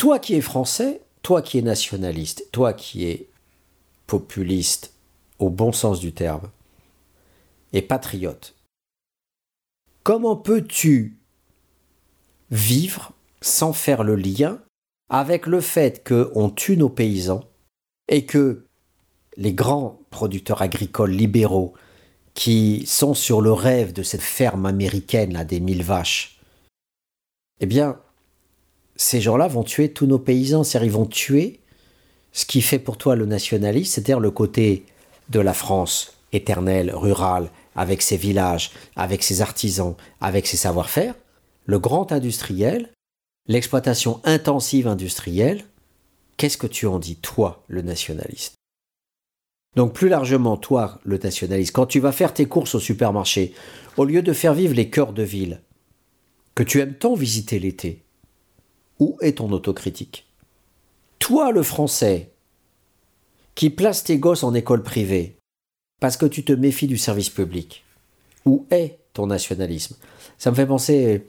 [0.00, 3.28] toi qui es français, toi qui es nationaliste, toi qui es
[4.06, 4.94] populiste
[5.38, 6.50] au bon sens du terme
[7.74, 8.54] et patriote,
[10.02, 11.18] comment peux-tu
[12.50, 14.62] vivre sans faire le lien
[15.10, 17.44] avec le fait qu'on tue nos paysans
[18.08, 18.64] et que
[19.36, 21.74] les grands producteurs agricoles libéraux
[22.32, 26.40] qui sont sur le rêve de cette ferme américaine là des mille vaches,
[27.60, 28.00] eh bien,
[29.00, 31.60] ces gens-là vont tuer tous nos paysans, c'est-à-dire ils vont tuer
[32.32, 34.84] ce qui fait pour toi le nationalisme, c'est-à-dire le côté
[35.30, 41.14] de la France éternelle, rurale, avec ses villages, avec ses artisans, avec ses savoir-faire,
[41.64, 42.92] le grand industriel,
[43.46, 45.64] l'exploitation intensive industrielle,
[46.36, 48.56] qu'est-ce que tu en dis, toi, le nationaliste?
[49.76, 53.54] Donc plus largement, toi, le nationaliste, quand tu vas faire tes courses au supermarché,
[53.96, 55.62] au lieu de faire vivre les cœurs de ville,
[56.54, 58.04] que tu aimes tant visiter l'été,
[59.00, 60.26] où est ton autocritique?
[61.18, 62.30] Toi, le français,
[63.54, 65.36] qui place tes gosses en école privée,
[66.00, 67.84] parce que tu te méfies du service public,
[68.44, 69.96] où est ton nationalisme?
[70.38, 71.26] Ça me fait penser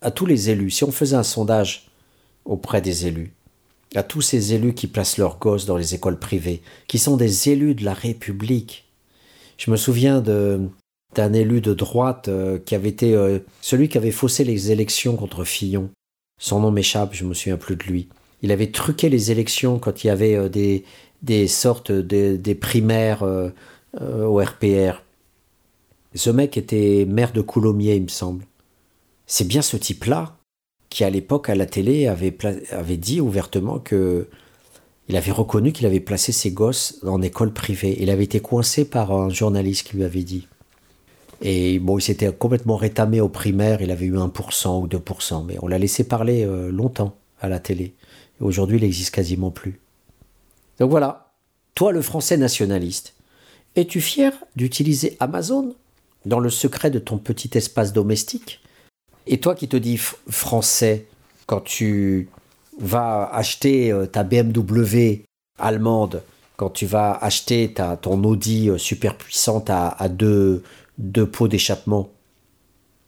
[0.00, 0.70] à tous les élus.
[0.70, 1.88] Si on faisait un sondage
[2.44, 3.32] auprès des élus,
[3.94, 7.50] à tous ces élus qui placent leurs gosses dans les écoles privées, qui sont des
[7.50, 8.84] élus de la République.
[9.58, 14.10] Je me souviens d'un élu de droite euh, qui avait été euh, celui qui avait
[14.10, 15.90] faussé les élections contre Fillon.
[16.42, 18.08] Son nom m'échappe, je me souviens plus de lui
[18.42, 20.48] il avait truqué les élections quand il y avait euh,
[21.22, 23.50] des, sortes de, des primaires euh,
[24.00, 25.02] euh, au RPR.
[26.14, 28.44] Ce mec était maire de Coulommiers, il me semble.
[29.26, 30.36] C'est bien ce type-là
[30.90, 32.36] qui, à l'époque, à la télé, avait,
[32.70, 34.28] avait dit ouvertement que
[35.08, 37.96] il avait reconnu qu'il avait placé ses gosses en école privée.
[38.00, 40.46] Il avait été coincé par un journaliste qui lui avait dit.
[41.42, 45.56] Et bon, il s'était complètement rétamé aux primaires, il avait eu 1% ou 2%, mais
[45.60, 47.94] on l'a laissé parler longtemps à la télé.
[48.40, 49.80] Aujourd'hui, il n'existe quasiment plus.
[50.78, 51.32] Donc voilà,
[51.74, 53.14] toi le français nationaliste,
[53.76, 55.74] es-tu fier d'utiliser Amazon
[56.26, 58.60] dans le secret de ton petit espace domestique?
[59.26, 61.06] Et toi qui te dis français,
[61.46, 62.28] quand tu
[62.78, 65.22] vas acheter euh, ta BMW
[65.58, 66.22] allemande,
[66.56, 70.62] quand tu vas acheter ta, ton Audi euh, super puissante à, deux,
[71.02, 72.08] deux pots d'échappement,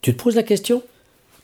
[0.01, 0.83] tu te poses la question?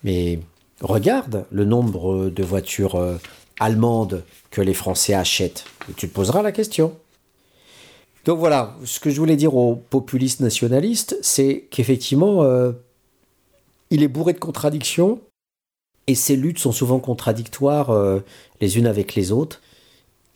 [0.04, 0.38] Mais
[0.80, 3.16] regarde le nombre de voitures euh,
[3.58, 5.64] allemande que les Français achètent
[5.96, 6.96] tu te poseras la question.
[8.24, 12.72] Donc voilà, ce que je voulais dire aux populistes nationalistes, c'est qu'effectivement, euh,
[13.90, 15.20] il est bourré de contradictions,
[16.06, 18.20] et ces luttes sont souvent contradictoires euh,
[18.60, 19.60] les unes avec les autres.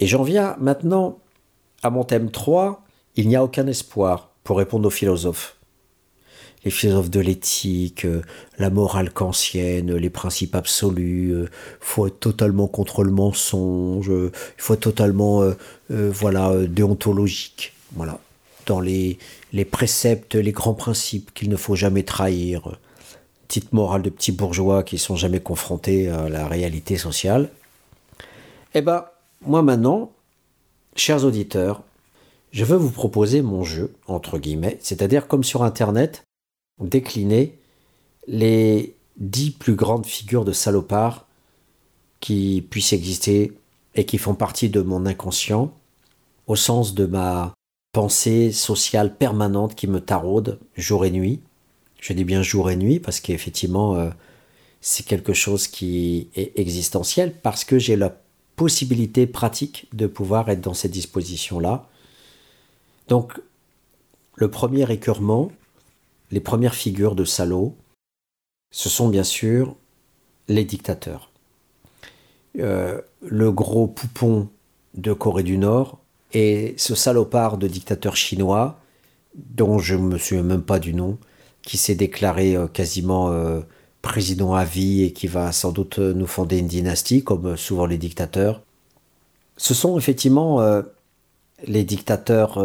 [0.01, 1.19] Et j'en viens maintenant
[1.83, 5.56] à mon thème 3, il n'y a aucun espoir pour répondre aux philosophes
[6.67, 8.23] les philosophes de l'éthique, euh,
[8.59, 14.31] la morale kantienne, les principes absolus, il euh, faut être totalement contre le mensonge, il
[14.59, 15.55] faut être totalement euh,
[15.89, 18.19] voilà déontologique, voilà,
[18.67, 19.17] dans les,
[19.53, 22.77] les préceptes, les grands principes qu'il ne faut jamais trahir,
[23.47, 27.49] petite morale de petits bourgeois qui sont jamais confrontés à la réalité sociale.
[28.75, 29.05] Eh ben,
[29.43, 30.11] moi maintenant,
[30.97, 31.85] chers auditeurs,
[32.51, 36.26] je veux vous proposer mon jeu, entre guillemets, c'est-à-dire comme sur Internet,
[36.81, 37.59] décliner
[38.27, 41.27] les dix plus grandes figures de salopards
[42.21, 43.53] qui puissent exister
[43.95, 45.73] et qui font partie de mon inconscient,
[46.47, 47.55] au sens de ma
[47.93, 51.41] pensée sociale permanente qui me taraude jour et nuit.
[51.99, 54.11] Je dis bien jour et nuit parce qu'effectivement, euh,
[54.81, 58.15] c'est quelque chose qui est existentiel parce que j'ai la
[58.57, 61.89] possibilité pratique de pouvoir être dans cette disposition-là.
[63.09, 63.41] Donc,
[64.35, 65.51] le premier écœurement,
[66.31, 67.77] les premières figures de salauds,
[68.71, 69.77] ce sont bien sûr
[70.49, 71.31] les dictateurs.
[72.59, 74.49] Euh, le gros poupon
[74.95, 75.99] de Corée du Nord
[76.33, 78.81] et ce salopard de dictateur chinois,
[79.35, 81.19] dont je ne me souviens même pas du nom,
[81.63, 83.61] qui s'est déclaré euh, quasiment euh,
[84.03, 87.99] président à vie et qui va sans doute nous fonder une dynastie, comme souvent les
[87.99, 88.63] dictateurs.
[89.57, 90.61] Ce sont effectivement
[91.67, 92.59] les dictateurs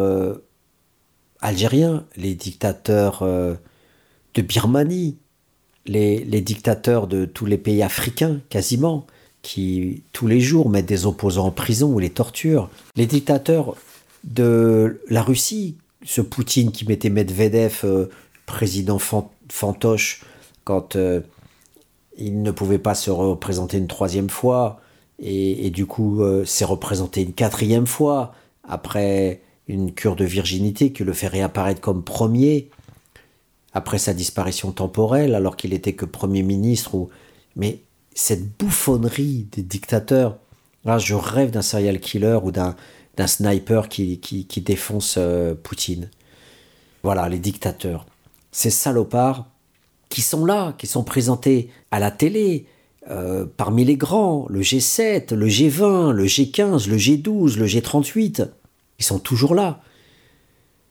[1.41, 5.17] algériens, les dictateurs de Birmanie,
[5.85, 9.05] les, dictateurs de tous les pays africains, quasiment,
[9.41, 13.75] qui tous les jours mettent des opposants en prison ou les torturent, les dictateurs
[14.23, 18.05] de la Russie, ce Poutine qui mettait Medvedev euh,
[18.45, 20.23] président fantoche
[20.63, 21.21] quand euh,
[22.17, 24.79] il ne pouvait pas se représenter une troisième fois,
[25.23, 28.33] et, du coup euh, s'est représenté une quatrième fois
[28.67, 29.41] après
[29.71, 32.69] une cure de virginité qui le fait réapparaître comme premier
[33.73, 36.93] après sa disparition temporelle, alors qu'il était que Premier ministre.
[36.95, 37.09] Ou...
[37.55, 37.79] Mais
[38.13, 40.37] cette bouffonnerie des dictateurs,
[40.83, 42.75] là, je rêve d'un serial killer ou d'un,
[43.27, 46.09] sniper qui, qui, défonce euh, Poutine.
[47.03, 48.05] Voilà, les dictateurs.
[48.51, 49.47] Ces salopards
[50.09, 52.65] qui sont là, qui sont présentés à la télé,
[53.09, 58.49] euh, parmi les grands, le G7, le G20, le G15, le G12, le G38,
[59.01, 59.81] ils sont toujours là.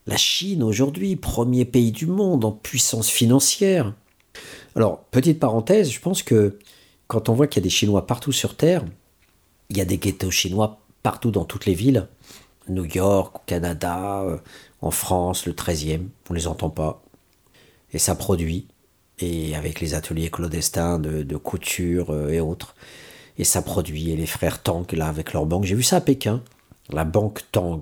[0.05, 3.93] La Chine aujourd'hui, premier pays du monde en puissance financière.
[4.75, 6.59] Alors, petite parenthèse, je pense que
[7.07, 8.83] quand on voit qu'il y a des Chinois partout sur Terre,
[9.69, 12.09] il y a des ghettos chinois partout dans toutes les villes,
[12.67, 14.37] New York, Canada, euh,
[14.81, 17.01] en France, le 13e, on les entend pas.
[17.93, 18.67] Et ça produit,
[19.19, 22.75] et avec les ateliers clandestins de, couture euh, et autres,
[23.37, 26.01] et ça produit, et les frères Tang, là, avec leur banque, j'ai vu ça à
[26.01, 26.43] Pékin,
[26.89, 27.81] la banque Tang,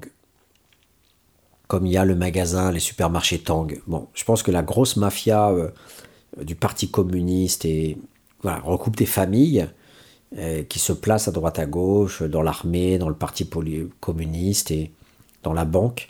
[1.70, 3.80] comme il y a le magasin, les supermarchés Tang.
[3.86, 5.70] Bon, je pense que la grosse mafia euh,
[6.42, 8.00] du Parti communiste et
[8.44, 9.68] recoupe des familles
[10.36, 13.48] euh, qui se placent à droite à gauche, dans l'armée, dans le Parti
[14.00, 14.92] communiste et
[15.44, 16.10] dans la banque.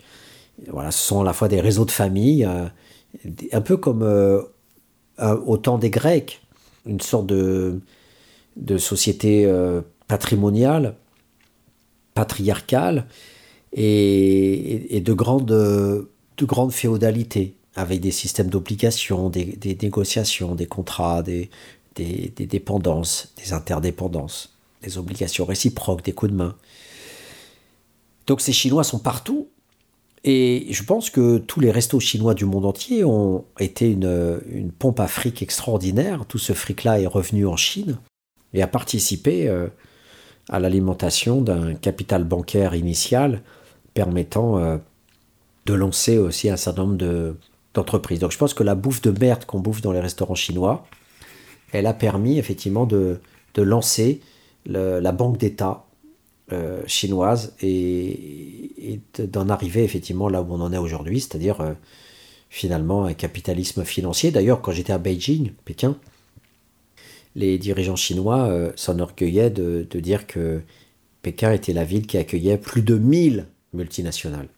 [0.68, 2.64] Voilà, ce sont à la fois des réseaux de familles, euh,
[3.52, 4.02] un peu comme
[5.18, 6.40] au temps des Grecs,
[6.86, 7.82] une sorte de
[8.78, 9.46] société
[10.08, 10.94] patrimoniale,
[12.14, 13.06] patriarcale,
[13.72, 21.50] et, de, grandes, de grandes féodalités, avec des systèmes d'obligation, des, négociations, des contrats, des,
[21.94, 26.56] des, dépendances, des interdépendances, des obligations réciproques, des coups de main.
[28.26, 29.48] Donc ces Chinois sont partout,
[30.24, 34.70] et je pense que tous les restos chinois du monde entier ont été une, une
[34.70, 36.26] pompe à fric extraordinaire.
[36.26, 37.98] Tout ce fric-là est revenu en Chine
[38.52, 39.68] et a participé euh,
[40.50, 43.42] à l'alimentation d'un capital bancaire initial
[43.94, 44.76] permettant euh,
[45.66, 47.36] de lancer aussi un certain nombre
[47.74, 48.20] d'entreprises.
[48.20, 50.86] Donc je pense que la bouffe de merde qu'on bouffe dans les restaurants chinois,
[51.72, 53.20] elle a permis effectivement de,
[53.56, 54.20] lancer
[54.64, 55.84] la banque d'État
[56.52, 61.74] euh, chinoise et, d'en arriver effectivement là où on en est aujourd'hui, c'est-à-dire euh,
[62.48, 64.30] finalement un capitalisme financier.
[64.30, 65.96] D'ailleurs, quand j'étais à Beijing, Pékin,
[67.36, 70.62] les dirigeants chinois s'enorgueillaient de, de dire que
[71.22, 74.48] Pékin était la ville qui accueillait plus de 1000 multinationales.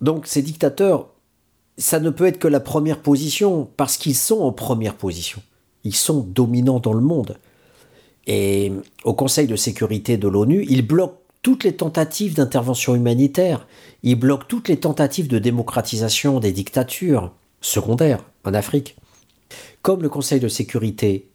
[0.00, 1.10] Donc ces dictateurs,
[1.78, 5.42] ça ne peut être que la première position, parce qu'ils sont en première position.
[5.84, 7.38] Ils sont dominants dans le monde.
[8.26, 8.72] Et
[9.04, 13.66] au Conseil de sécurité de l'ONU, ils bloquent toutes les tentatives d'intervention humanitaire,
[14.02, 18.96] ils bloquent toutes les tentatives de démocratisation des dictatures secondaires en Afrique.
[19.82, 21.30] Comme le Conseil de sécurité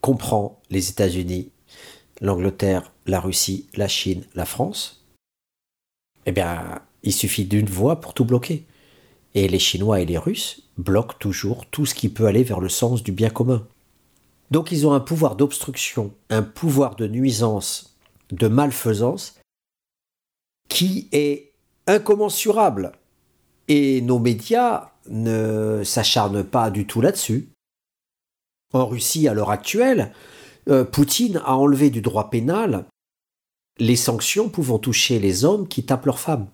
[0.00, 1.50] comprend les États-Unis,
[2.20, 4.97] l'Angleterre, la Russie, la Chine, la France,
[6.28, 8.66] eh bien, il suffit d'une voix pour tout bloquer.
[9.34, 12.68] Et les Chinois et les Russes bloquent toujours tout ce qui peut aller vers le
[12.68, 13.66] sens du bien commun.
[14.50, 17.96] Donc ils ont un pouvoir d'obstruction, un pouvoir de nuisance,
[18.30, 19.40] de malfaisance,
[20.68, 21.52] qui est
[21.86, 22.92] incommensurable.
[23.68, 27.48] Et nos médias ne s'acharnent pas du tout là-dessus.
[28.74, 30.12] En Russie, à l'heure actuelle,
[30.68, 32.84] euh, Poutine a enlevé du droit pénal
[33.78, 36.48] les sanctions pouvant toucher les hommes qui tapent leurs femmes.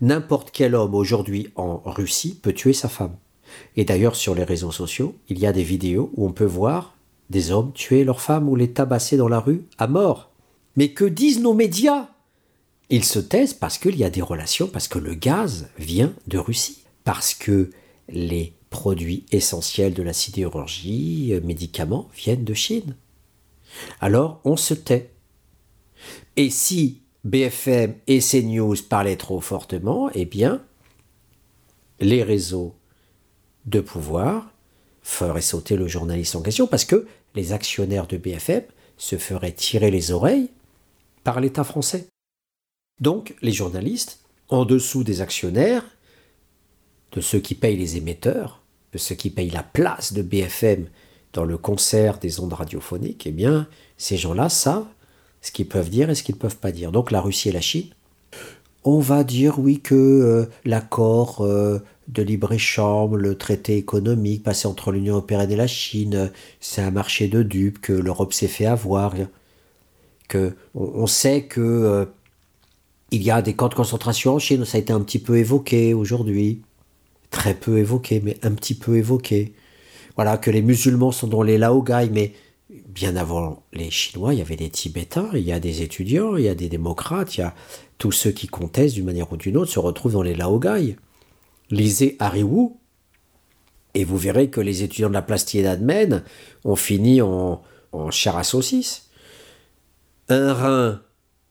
[0.00, 3.16] N'importe quel homme aujourd'hui en Russie peut tuer sa femme.
[3.76, 6.94] Et d'ailleurs, sur les réseaux sociaux, il y a des vidéos où on peut voir
[7.30, 10.30] des hommes tuer leurs femmes ou les tabasser dans la rue à mort.
[10.76, 12.08] Mais que disent nos médias?
[12.90, 16.38] Ils se taisent parce qu'il y a des relations, parce que le gaz vient de
[16.38, 17.70] Russie, parce que
[18.08, 22.96] les produits essentiels de la sidérurgie, euh, médicaments, viennent de Chine.
[24.00, 25.10] Alors on se tait.
[26.40, 30.64] Et si BFM et CNews parlaient trop fortement, eh bien,
[32.00, 32.74] les réseaux
[33.66, 34.50] de pouvoir
[35.02, 38.62] feraient sauter le journaliste en question parce que les actionnaires de BFM
[38.96, 40.48] se feraient tirer les oreilles
[41.24, 42.08] par l'État français.
[43.02, 45.84] Donc les journalistes, en dessous des actionnaires,
[47.12, 48.62] de ceux qui payent les émetteurs,
[48.94, 50.88] de ceux qui payent la place de BFM
[51.34, 53.68] dans le concert des ondes radiophoniques, eh bien,
[53.98, 54.86] ces gens-là savent
[55.42, 56.92] ce qu'ils peuvent dire et ce qu'ils ne peuvent pas dire.
[56.92, 57.88] Donc la Russie et la Chine,
[58.84, 61.78] on va dire oui que euh, l'accord euh,
[62.08, 66.30] de libre-échange, le traité économique passé entre l'Union européenne et la Chine,
[66.60, 69.14] c'est un marché de dupes, que l'Europe s'est fait avoir,
[70.74, 72.04] on, sait que euh,
[73.10, 75.36] il y a des camps de concentration en Chine, ça a été un petit peu
[75.36, 76.62] évoqué aujourd'hui,
[77.30, 79.52] très peu évoqué, mais un petit peu évoqué.
[80.16, 82.32] Voilà, que les musulmans sont dans les Laogai, mais
[82.88, 86.44] bien avant les Chinois, il y avait des Tibétains, il y a des étudiants, il
[86.44, 87.54] y a des démocrates, il y a
[87.98, 90.96] tous ceux qui contestent d'une manière ou d'une autre se retrouvent dans les Laogai
[91.70, 92.70] lisez Harry Wu,
[93.94, 96.22] et vous verrez que les étudiants de la place Tiananmen
[96.64, 97.62] ont fini en,
[97.92, 99.08] en chair à saucisse.
[100.28, 101.02] Un rein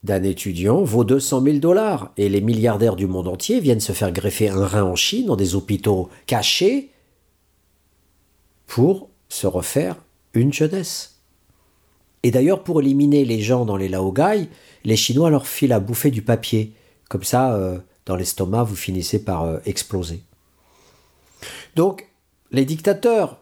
[0.04, 4.12] d'un étudiant vaut 200 000 dollars, et les milliardaires du monde entier viennent se faire
[4.12, 6.92] greffer un rein en Chine dans des hôpitaux cachés
[8.68, 9.98] pour se refaire
[10.34, 11.20] une jeunesse.
[12.24, 14.50] Et d'ailleurs, pour éliminer les gens dans les laogai,
[14.84, 16.74] les Chinois leur filent à bouffer du papier.
[17.08, 20.22] Comme ça, euh, dans l'estomac, vous finissez par euh, exploser.
[21.76, 22.08] Donc,
[22.52, 23.40] les dictateurs,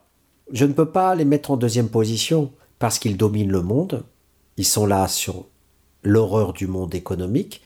[0.52, 4.04] je ne peux pas les mettre en deuxième position parce qu'ils dominent le monde.
[4.58, 5.48] Ils sont là sur
[6.04, 7.64] l'horreur du monde économique.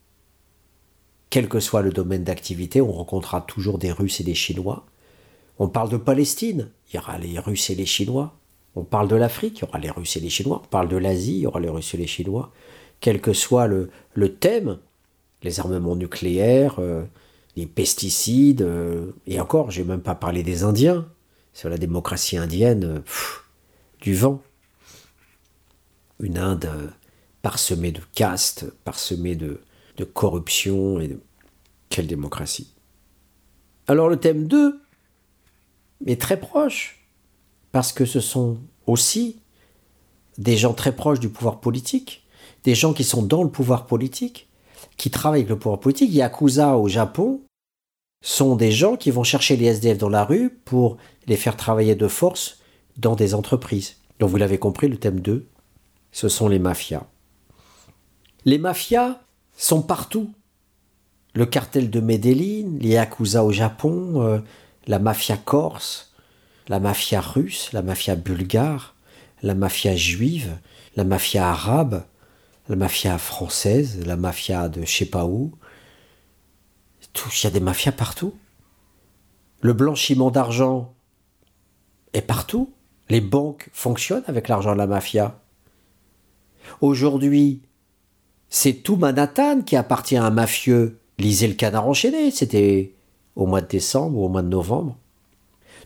[1.30, 4.86] Quel que soit le domaine d'activité, on rencontrera toujours des Russes et des Chinois.
[5.60, 8.34] On parle de Palestine, il y aura les Russes et les Chinois.
[8.76, 10.62] On parle de l'Afrique, il y aura les Russes et les Chinois.
[10.64, 12.52] On parle de l'Asie, il y aura les Russes et les Chinois.
[13.00, 13.90] Quel que soit le,
[14.40, 14.80] thème,
[15.44, 17.04] les armements nucléaires, euh,
[17.56, 21.08] les pesticides, euh, et encore, j'ai même pas parlé des Indiens,
[21.54, 23.00] sur la démocratie indienne, euh,
[24.00, 24.42] du vent.
[26.22, 26.70] Une Inde
[27.42, 29.60] parsemée de castes, parsemée de,
[30.14, 31.16] corruption et.
[31.92, 32.74] Quelle démocratie.
[33.86, 34.82] Alors le thème 2
[36.08, 37.01] est très proche,
[37.72, 38.58] parce que ce sont
[38.88, 39.38] aussi
[40.38, 42.24] des gens très proches du pouvoir politique,
[42.64, 44.48] des gens qui sont dans le pouvoir politique,
[44.98, 47.42] qui travaillent avec le pouvoir politique, Yakuza au Japon,
[48.24, 50.98] sont des gens qui vont chercher les SDF dans la rue pour
[51.28, 52.60] les faire travailler de force
[52.98, 53.98] dans des entreprises.
[54.20, 55.48] Donc vous l'avez compris, le thème 2,
[56.12, 57.06] ce sont les mafias.
[58.46, 59.20] Les mafias
[59.58, 60.32] sont partout.
[61.34, 64.40] Le cartel de Medellin, les Yakuza au Japon, euh,
[64.88, 66.11] la mafia corse,
[66.72, 68.96] la mafia russe, la mafia bulgare,
[69.44, 70.58] la mafia juive,
[70.96, 72.06] la mafia arabe,
[72.70, 75.52] la mafia française, la mafia de je sais pas où.
[77.14, 78.34] Il y a des mafias partout.
[79.60, 80.94] Le blanchiment d'argent
[82.14, 82.72] est partout.
[83.10, 85.42] Les banques fonctionnent avec l'argent de la mafia.
[86.80, 87.64] Aujourd'hui,
[88.48, 91.02] c'est tout Manhattan qui appartient à un mafieux.
[91.18, 92.94] Lisez le canard enchaîné, c'était
[93.36, 94.96] au mois de décembre ou au mois de novembre.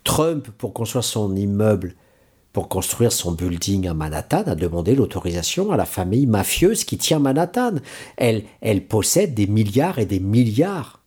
[0.05, 1.95] Trump, pour construire son immeuble
[2.55, 7.19] pour construire son building à Manhattan, a demandé l'autorisation à la famille mafieuse qui tient
[7.19, 7.73] Manhattan.
[8.15, 11.03] Elle, elle possède des milliards et des milliards.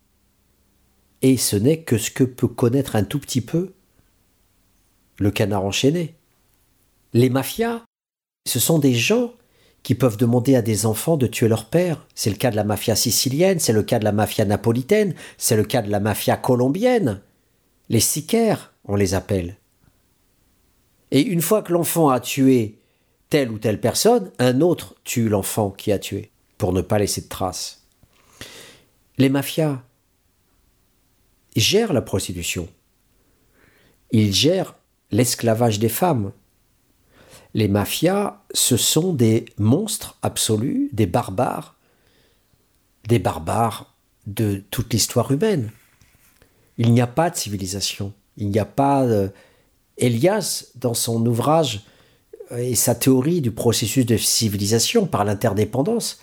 [1.22, 3.72] Et ce n'est que ce que peut connaître un tout petit peu
[5.18, 6.16] le canard enchaîné.
[7.14, 7.80] Les mafias,
[8.46, 9.32] ce sont des gens
[9.82, 12.06] qui peuvent demander à des enfants de tuer leur père.
[12.14, 15.56] C'est le cas de la mafia sicilienne, c'est le cas de la mafia napolitaine, c'est
[15.56, 17.22] le cas de la mafia colombienne.
[17.88, 19.56] Les sicaires, on les appelle.
[21.10, 22.78] Et une fois que l'enfant a tué
[23.30, 27.20] telle ou telle personne, un autre tue l'enfant qui a tué, pour ne pas laisser
[27.20, 27.86] de traces.
[29.18, 29.82] Les mafias
[31.54, 32.68] gèrent la prostitution.
[34.10, 34.74] Ils gèrent
[35.10, 36.32] l'esclavage des femmes.
[37.54, 41.76] Les mafias, ce sont des monstres absolus, des barbares,
[43.06, 43.94] des barbares
[44.26, 45.70] de toute l'histoire humaine.
[46.76, 49.30] Il n'y a pas de civilisation, il n'y a pas de,
[49.98, 51.82] Elias, dans son ouvrage
[52.52, 56.20] euh, et sa théorie du processus de civilisation par l'interdépendance,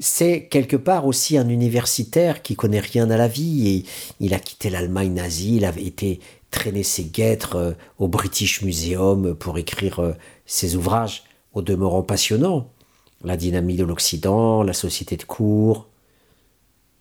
[0.00, 3.84] c'est quelque part aussi un universitaire qui connaît rien à la vie et
[4.20, 9.34] il a quitté l'Allemagne nazie, il avait été traîner ses guêtres euh, au British Museum
[9.34, 10.12] pour écrire euh,
[10.46, 12.70] ses ouvrages au demeurant passionnants.
[13.24, 15.88] La dynamique de l'Occident, la société de cours.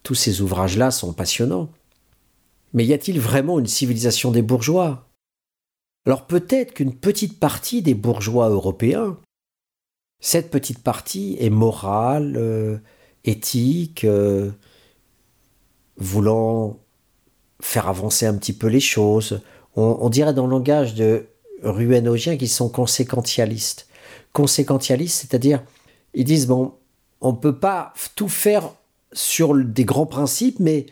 [0.01, 1.69] Tous ces ouvrages-là sont passionnants.
[2.77, 5.09] Mais y a-t-il vraiment une civilisation des bourgeois?
[6.05, 9.17] Alors peut-être qu'une petite partie des bourgeois européens,
[10.19, 12.77] cette petite partie est morale, euh,
[13.23, 14.51] éthique, euh,
[15.97, 16.77] voulant
[17.61, 19.41] faire avancer un petit peu les choses.
[19.75, 21.29] On, dirait dans le langage de
[21.63, 23.87] Ruenogien qu'ils sont conséquentialistes.
[24.33, 25.63] Conséquentialistes, c'est-à-dire,
[26.13, 26.75] ils disent, bon,
[27.21, 28.69] on ne peut pas tout faire
[29.13, 30.85] sur des grands principes, mais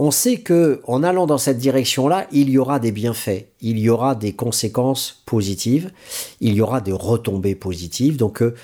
[0.00, 3.90] on sait que en allant dans cette direction-là, il y aura des bienfaits, il y
[3.90, 5.92] aura des conséquences positives,
[6.40, 8.16] il y aura des retombées positives.
[8.16, 8.54] Donc euh,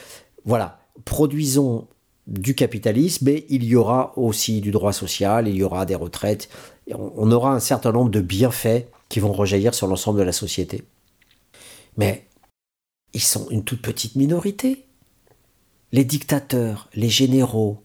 [0.46, 1.88] voilà, produisons
[2.26, 6.48] du capitalisme, mais il y aura aussi du droit social, il y aura des retraites,
[6.90, 10.84] on aura un certain nombre de bienfaits qui vont rejaillir sur l'ensemble de la société.
[11.98, 12.26] Mais
[13.12, 14.86] ils sont une toute petite minorité.
[15.92, 17.82] Les dictateurs, les généraux,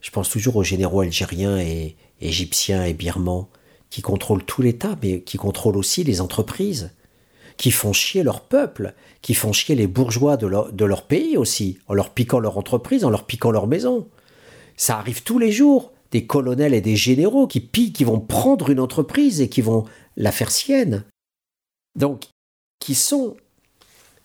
[0.00, 3.48] je pense toujours aux généraux algériens et égyptiens et birmans,
[3.90, 6.90] qui contrôlent tout l'État, mais qui contrôlent aussi les entreprises,
[7.56, 11.94] qui font chier leur peuple, qui font chier les bourgeois de leur, pays aussi, en
[11.94, 14.08] leur piquant leur entreprise, en leur piquant leur maison.
[14.76, 18.70] Ça arrive tous les jours, des colonels et des généraux qui piquent, qui vont prendre
[18.70, 19.84] une entreprise et qui vont
[20.16, 21.04] la faire sienne.
[21.96, 22.24] Donc,
[22.80, 23.36] qui sont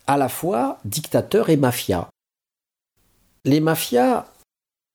[0.08, 2.10] à la fois dictateurs et mafias.
[3.46, 4.26] Les mafias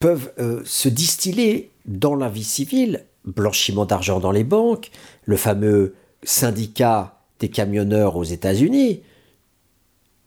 [0.00, 4.90] peuvent euh, se distiller dans la vie civile, blanchiment d'argent dans les banques,
[5.24, 9.02] le fameux syndicat des camionneurs aux États-Unis.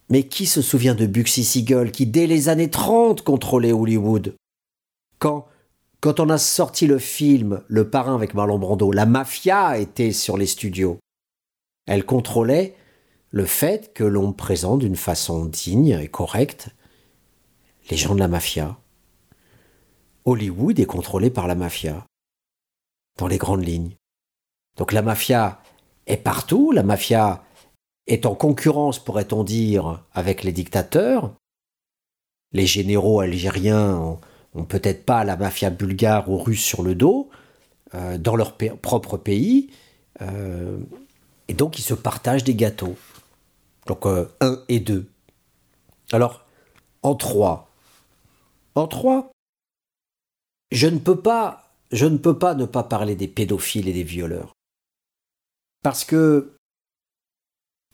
[0.10, 4.36] Mais qui se souvient de Buxy Siegel qui, dès les années 30, contrôlait Hollywood?
[5.20, 5.47] Quand,
[5.99, 10.38] quand on a sorti le film Le Parrain avec Marlon Brando, la mafia était sur
[10.38, 10.99] les studios.
[11.88, 12.76] Elle contrôlait
[13.32, 16.70] le fait que l'on présente d'une façon digne et correcte
[17.89, 18.78] les gens de la mafia.
[20.28, 22.05] Hollywood est contrôlé par la mafia,
[23.17, 23.95] dans les grandes lignes.
[24.75, 25.61] Donc la mafia
[26.05, 27.45] est partout, la mafia
[28.07, 31.34] est en concurrence, pourrait-on dire, avec les dictateurs.
[32.51, 34.19] Les généraux algériens
[34.53, 37.30] ont, peut-être pas la mafia bulgare ou russe sur le dos,
[37.93, 39.71] euh, dans leur propre pays,
[40.21, 40.78] euh,
[41.47, 42.97] et donc ils se partagent des gâteaux.
[43.86, 45.09] Donc euh, un et deux.
[46.11, 46.45] Alors,
[47.01, 47.69] en trois.
[48.75, 49.32] En trois,
[50.72, 54.53] je ne peux pas, ne pas ne pas parler des pédophiles et des violeurs.
[55.84, 56.57] Parce que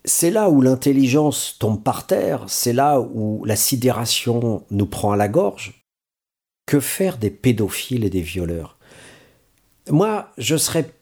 [0.05, 5.17] c'est là où l'intelligence tombe par terre, c'est là où la sidération nous prend à
[5.17, 5.85] la gorge.
[6.65, 8.77] Que faire des pédophiles et des violeurs?
[9.89, 10.93] Moi, je serais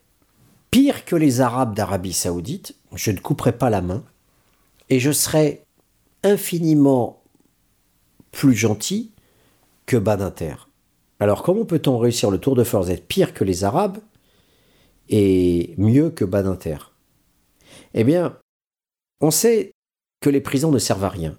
[0.71, 4.03] pire que les Arabes d'Arabie saoudite, je ne couperais pas la main,
[4.89, 5.65] et je serais
[6.23, 7.21] infiniment
[8.31, 9.11] plus gentil
[9.85, 10.55] que Badinter.
[11.21, 13.99] Alors comment peut-on réussir le tour de force d'être pire que les Arabes
[15.07, 16.77] et mieux que Badinter
[17.93, 18.39] Eh bien,
[19.21, 19.71] on sait
[20.19, 21.37] que les prisons ne servent à rien.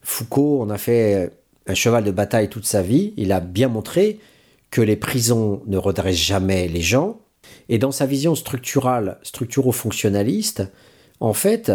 [0.00, 1.30] Foucault en a fait
[1.68, 4.18] un cheval de bataille toute sa vie, il a bien montré
[4.72, 7.20] que les prisons ne redressent jamais les gens,
[7.68, 10.64] et dans sa vision structurale, structuro-fonctionnaliste,
[11.20, 11.70] en fait,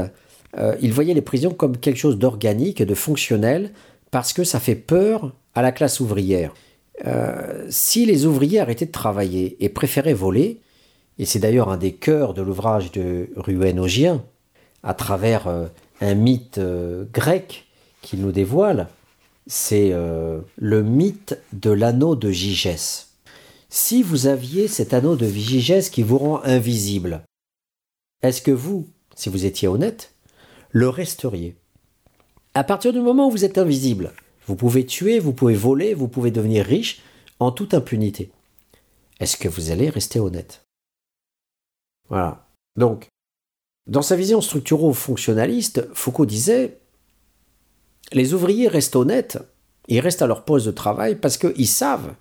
[0.58, 3.72] euh, il voyait les prisons comme quelque chose d'organique, de fonctionnel,
[4.12, 6.54] parce que ça fait peur à la classe ouvrière.
[7.06, 10.62] Euh, si les ouvriers arrêtaient de travailler et préféraient voler,
[11.20, 14.24] et c'est d'ailleurs un des cœurs de l'ouvrage de Ruenogien,
[14.84, 15.68] à travers euh,
[16.02, 17.68] un mythe euh, grec
[18.02, 18.88] qu'il nous dévoile,
[19.48, 19.94] c'est
[20.58, 23.08] le mythe de l'anneau de Gigès.
[23.70, 27.22] Si vous aviez cet anneau de Gigès qui vous rend invisible,
[28.22, 30.12] est-ce que vous, si vous étiez honnête,
[30.72, 31.56] le resteriez?
[32.56, 34.12] À partir du moment où vous êtes invisible,
[34.48, 37.02] vous pouvez tuer, vous pouvez voler, vous pouvez devenir riche
[37.40, 38.32] en toute impunité.
[39.20, 40.64] Est-ce que vous allez rester honnête?
[42.10, 42.48] Voilà.
[42.78, 43.08] Donc,
[43.88, 46.80] dans sa vision structuro-fonctionnaliste, Foucault disait
[48.14, 49.38] les ouvriers restent honnêtes,
[49.90, 52.16] ils restent à leur poste de travail parce qu'ils savent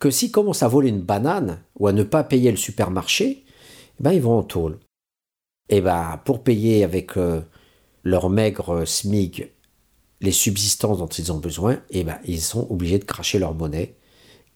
[0.00, 4.02] que s'ils commencent à voler une banane ou à ne pas payer le supermarché, eh
[4.02, 4.78] ben ils vont en tôle.
[5.68, 7.42] Et eh ben pour payer avec euh,
[8.02, 9.52] leur maigre SMIG
[10.20, 13.94] les subsistances dont ils ont besoin, eh ben, ils sont obligés de cracher leur monnaie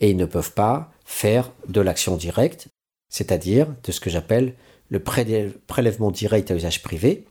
[0.01, 2.69] et ils ne peuvent pas faire de l'action directe,
[3.09, 4.55] c'est-à-dire de ce que j'appelle
[4.89, 7.27] le prélèvement direct à usage privé,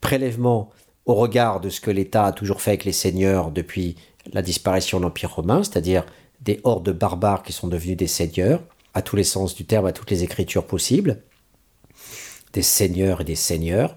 [0.00, 0.70] prélèvement
[1.06, 3.96] au regard de ce que l'État a toujours fait avec les seigneurs depuis
[4.32, 6.04] la disparition de l'Empire romain, c'est-à-dire
[6.40, 8.62] des hordes de barbares qui sont devenus des seigneurs,
[8.94, 11.22] à tous les sens du terme, à toutes les écritures possibles,
[12.52, 13.96] des seigneurs et des seigneurs,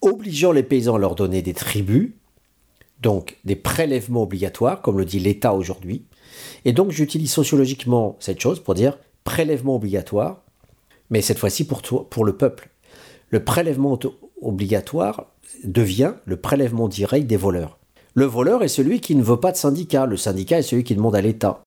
[0.00, 2.12] obligeant les paysans à leur donner des tribus,
[3.00, 6.06] donc des prélèvements obligatoires, comme le dit l'État aujourd'hui.
[6.64, 10.42] Et donc j'utilise sociologiquement cette chose pour dire prélèvement obligatoire,
[11.10, 12.70] mais cette fois-ci pour, le peuple.
[13.30, 13.98] Le prélèvement
[14.40, 15.26] obligatoire
[15.64, 17.78] devient le prélèvement direct des voleurs.
[18.14, 20.94] Le voleur est celui qui ne veut pas de syndicat, le syndicat est celui qui
[20.94, 21.62] demande à l'État.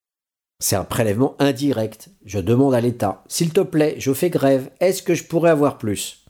[0.59, 2.09] C'est un prélèvement indirect.
[2.25, 5.77] Je demande à l'État, s'il te plaît, je fais grève, est-ce que je pourrais avoir
[5.77, 6.25] plus?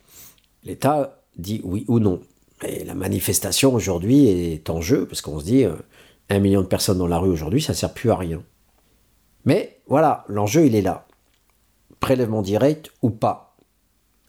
[0.63, 2.19] L'État dit oui ou non.
[2.63, 5.75] Et la manifestation aujourd'hui est en jeu, parce qu'on se dit, euh,
[6.29, 8.41] un million de personnes dans la rue aujourd'hui, ça ne sert plus à rien.
[9.45, 11.07] Mais voilà, l'enjeu, il est là.
[11.99, 13.55] Prélèvement direct ou pas.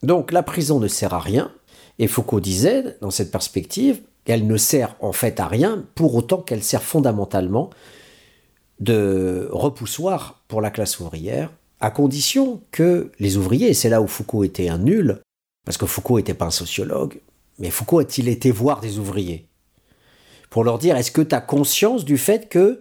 [0.03, 1.53] Donc la prison ne sert à rien,
[1.99, 6.43] et Foucault disait, dans cette perspective, qu'elle ne sert en fait à rien, pour autant
[6.43, 7.71] qu'elle sert fondamentalement
[8.79, 11.51] de repoussoir pour la classe ouvrière,
[11.81, 15.21] à condition que les ouvriers, et c'est là où Foucault était un nul,
[15.65, 17.21] parce que Foucault n'était pas un sociologue,
[17.59, 19.47] mais Foucault a-t-il été voir des ouvriers
[20.51, 22.81] Pour leur dire, est-ce que tu as conscience du fait que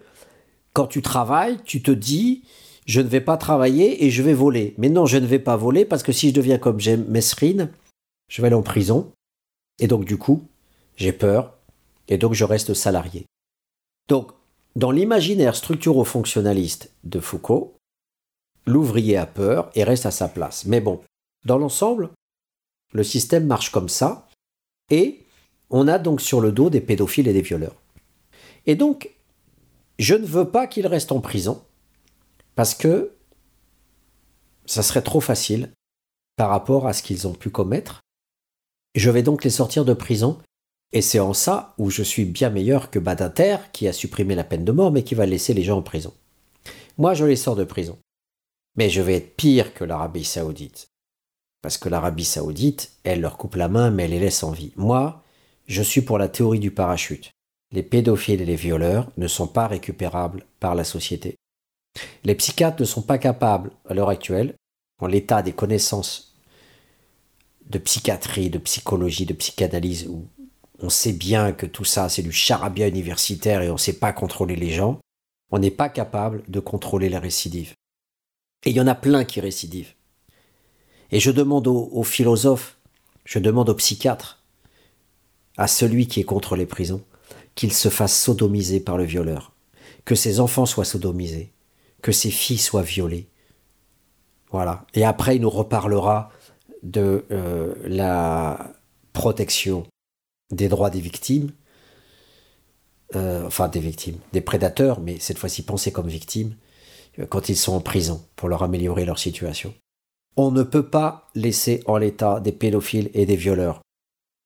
[0.73, 2.43] quand tu travailles, tu te dis,
[2.85, 4.75] je ne vais pas travailler et je vais voler.
[4.77, 7.71] Mais non, je ne vais pas voler parce que si je deviens comme Mesrine,
[8.29, 9.11] je vais aller en prison.
[9.79, 10.47] Et donc du coup,
[10.95, 11.57] j'ai peur
[12.07, 13.25] et donc je reste salarié.
[14.07, 14.31] Donc,
[14.75, 17.75] dans l'imaginaire structuro-fonctionnaliste de Foucault,
[18.65, 20.65] l'ouvrier a peur et reste à sa place.
[20.65, 21.01] Mais bon,
[21.45, 22.11] dans l'ensemble,
[22.93, 24.26] le système marche comme ça,
[24.89, 25.23] et
[25.69, 27.75] on a donc sur le dos des pédophiles et des violeurs.
[28.65, 29.09] Et donc,
[29.99, 31.63] je ne veux pas qu'ils restent en prison,
[32.55, 33.11] parce que
[34.65, 35.71] ça serait trop facile
[36.35, 38.01] par rapport à ce qu'ils ont pu commettre.
[38.95, 40.37] Je vais donc les sortir de prison
[40.91, 44.43] et c'est en ça où je suis bien meilleur que Badinter, qui a supprimé la
[44.43, 46.13] peine de mort, mais qui va laisser les gens en prison.
[46.97, 47.97] Moi, je les sors de prison.
[48.75, 50.87] Mais je vais être pire que l'Arabie saoudite.
[51.61, 54.71] Parce que l'Arabie saoudite, elle leur coupe la main, mais elle les laisse en vie.
[54.75, 55.23] Moi,
[55.67, 57.31] je suis pour la théorie du parachute.
[57.71, 61.35] Les pédophiles et les violeurs ne sont pas récupérables par la société.
[62.23, 64.55] Les psychiatres ne sont pas capables, à l'heure actuelle,
[64.99, 66.35] en l'état des connaissances
[67.69, 70.25] de psychiatrie, de psychologie, de psychanalyse ou
[70.79, 74.13] on sait bien que tout ça, c'est du charabia universitaire et on ne sait pas
[74.13, 74.99] contrôler les gens.
[75.51, 77.73] On n'est pas capable de contrôler les récidives.
[78.65, 79.93] Et il y en a plein qui récidivent.
[81.11, 82.77] Et je demande aux, philosophes,
[83.23, 84.43] je demande aux psychiatres,
[85.57, 87.03] à celui qui est contre les prisons,
[87.55, 89.53] qu'il se fasse sodomiser par le violeur,
[90.05, 91.51] que ses enfants soient sodomisés,
[92.01, 93.27] que ses filles soient violées.
[94.51, 94.85] Voilà.
[94.93, 96.29] Et après, il nous reparlera
[96.83, 98.73] de euh, la
[99.13, 99.85] protection
[100.51, 101.51] des droits des victimes,
[103.15, 106.55] euh, enfin des victimes, des prédateurs, mais cette fois-ci pensés comme victimes,
[107.19, 109.73] euh, quand ils sont en prison, pour leur améliorer leur situation.
[110.37, 113.81] On ne peut pas laisser en l'état des pédophiles et des violeurs.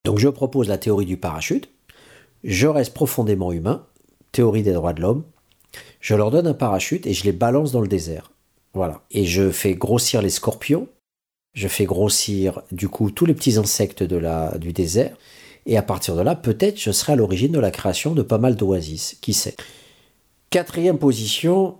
[0.06, 1.70] Donc je propose la théorie du parachute,
[2.44, 3.86] je reste profondément humain,
[4.32, 5.24] théorie des droits de l'homme,
[6.00, 8.32] je leur donne un parachute et je les balance dans le désert.
[8.74, 9.02] Voilà.
[9.12, 10.88] Et je fais grossir les scorpions,
[11.54, 15.16] je fais grossir du coup tous les petits insectes de du désert,
[15.66, 18.38] et à partir de là, peut-être je serai à l'origine de la création de pas
[18.40, 19.56] mal d'oasis, qui sait?
[20.50, 21.78] Quatrième position,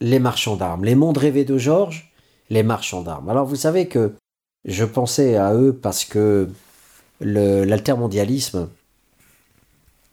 [0.00, 0.84] les marchands d'armes.
[0.84, 2.07] Les mondes rêvés de Georges,
[2.50, 3.28] les marchands d'armes.
[3.28, 4.14] Alors vous savez que
[4.64, 6.48] je pensais à eux parce que
[7.20, 8.68] l'altermondialisme,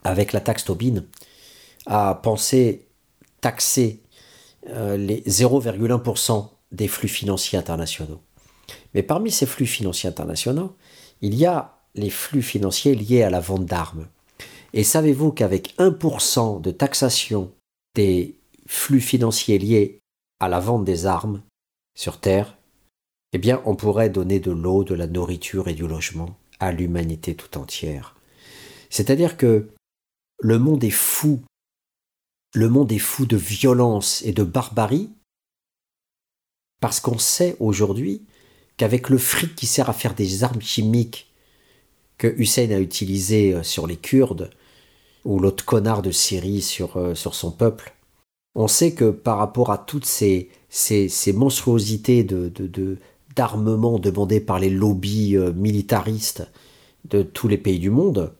[0.03, 1.03] avec la taxe Tobin,
[1.85, 2.87] a pensé
[3.41, 4.01] taxer
[4.69, 8.21] euh, les 0,1% des flux financiers internationaux.
[8.93, 10.75] Mais parmi ces flux financiers internationaux,
[11.21, 14.07] il y a les flux financiers liés à la vente d'armes.
[14.73, 17.51] Et savez-vous qu'avec 1% de taxation
[17.93, 18.35] des
[18.67, 19.99] flux financiers liés
[20.39, 21.41] à la vente des armes
[21.95, 22.57] sur Terre,
[23.33, 27.35] eh bien on pourrait donner de l'eau, de la nourriture et du logement à l'humanité
[27.35, 28.15] tout entière.
[28.89, 29.69] C'est-à-dire que
[30.39, 31.41] le monde est fou,
[32.53, 35.09] le monde est fou de violence et de barbarie,
[36.81, 38.25] parce qu'on sait aujourd'hui
[38.77, 41.33] qu'avec le fric qui sert à faire des armes chimiques
[42.17, 44.49] que Hussein a utilisé euh, sur les Kurdes,
[45.23, 47.93] ou l'autre connard de Syrie sur, euh, sur son peuple,
[48.53, 52.51] on sait que par rapport à toutes ces, ces, monstruosités de,
[53.35, 56.47] d'armement demandées par les lobbies euh, militaristes
[57.05, 58.33] de tous les pays du monde,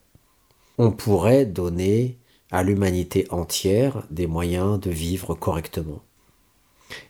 [0.77, 2.17] on pourrait donner
[2.51, 6.01] à l'humanité entière des moyens de vivre correctement.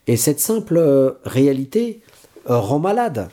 [0.05, 2.01] Et cette simple réalité
[2.45, 3.29] rend malade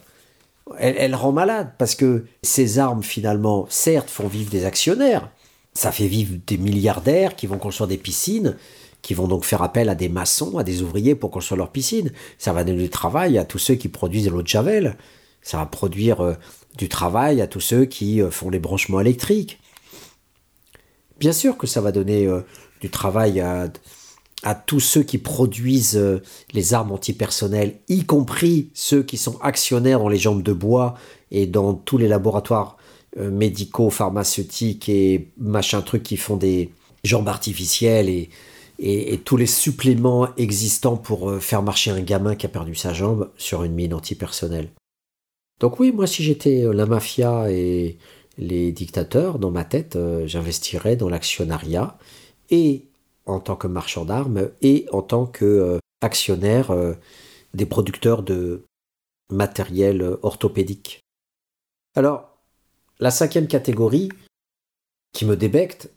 [0.78, 5.30] elle, rend malade parce que ces armes finalement, certes, font vivre des actionnaires,
[5.74, 8.56] ça fait vivre des milliardaires qui vont construire des piscines,
[9.02, 12.12] qui vont donc faire appel à des maçons, à des ouvriers pour construire leur piscine.
[12.38, 14.96] Ça va donner du travail à tous ceux qui produisent de l'eau de Javel.
[15.42, 16.34] Ça va produire euh,
[16.78, 19.58] du travail à tous ceux qui euh, font les branchements électriques.
[21.18, 22.42] Bien sûr que ça va donner euh,
[22.80, 23.68] du travail à,
[24.66, 26.00] tous ceux qui produisent
[26.52, 30.94] les armes antipersonnelles, y compris ceux qui sont actionnaires dans les jambes de bois
[31.30, 32.76] et dans tous les laboratoires
[33.16, 36.72] médicaux, pharmaceutiques et machin trucs qui font des
[37.04, 38.30] jambes artificielles et,
[38.82, 42.92] et, tous les suppléments existants pour euh, faire marcher un gamin qui a perdu sa
[42.92, 44.70] jambe sur une mine antipersonnelle.
[45.60, 47.96] Donc oui, moi si j'étais euh, la mafia et
[48.38, 51.96] les dictateurs, dans ma tête, euh, j'investirais dans l'actionnariat
[52.50, 52.84] et
[53.26, 56.74] en tant que marchand d'armes et en tant que actionnaire
[57.54, 58.64] des producteurs de
[59.30, 60.98] matériel orthopédique.
[61.94, 62.36] Alors,
[62.98, 64.08] la cinquième catégorie
[65.12, 65.88] qui me débecte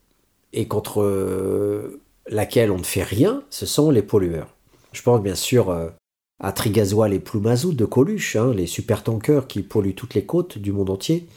[0.54, 1.02] et contre
[2.30, 4.56] laquelle on ne fait rien, ce sont les pollueurs.
[4.94, 5.90] Je pense bien sûr euh,
[6.40, 10.72] à Trigasoil et Ploumazout de Coluche, hein, les supertankers qui polluent toutes les côtes du
[10.72, 11.28] monde entier.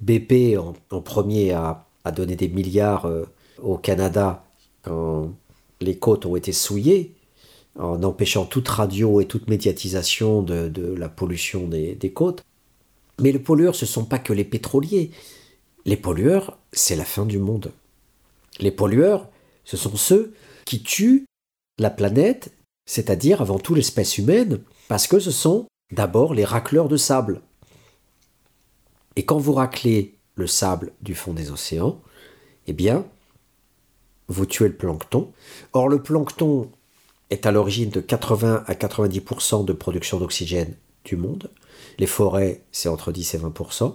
[0.00, 3.24] BP en, premier a, donné des milliards euh,
[3.62, 4.44] au Canada
[4.82, 5.32] quand
[5.80, 7.14] les côtes ont été souillées,
[7.76, 12.44] en empêchant toute radio et toute médiatisation de, la pollution des côtes.
[13.20, 15.10] Mais les pollueurs, ce ne sont pas que les pétroliers.
[15.84, 17.72] Les pollueurs, c'est la fin du monde.
[18.60, 19.28] Les pollueurs,
[19.66, 20.32] ce sont ceux
[20.64, 21.26] qui tuent
[21.78, 22.54] la planète,
[22.86, 27.42] c'est-à-dire avant tout l'espèce humaine, parce que ce sont d'abord les racleurs de sable.
[29.16, 32.00] Et quand vous raclez le sable du fond des océans,
[32.66, 33.04] eh bien,
[34.28, 35.32] vous tuez le plancton.
[35.72, 36.70] Or, le plancton
[37.30, 41.50] est à l'origine de 80 à 90% de production d'oxygène du monde.
[41.98, 43.94] Les forêts, c'est entre 10 et 20%.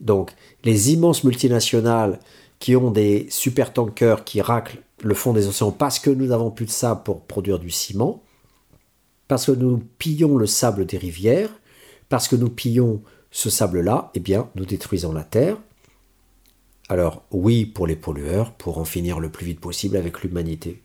[0.00, 0.32] Donc,
[0.64, 2.20] les immenses multinationales
[2.60, 6.50] qui ont des super tankers qui raclent le fond des océans parce que nous n'avons
[6.50, 8.22] plus de sable pour produire du ciment,
[9.26, 11.50] parce que nous pillons le sable des rivières,
[12.08, 15.56] parce que nous pillons ce sable-là, eh bien, nous détruisons la Terre.
[16.88, 20.82] Alors, oui pour les pollueurs, pour en finir le plus vite possible avec l'humanité.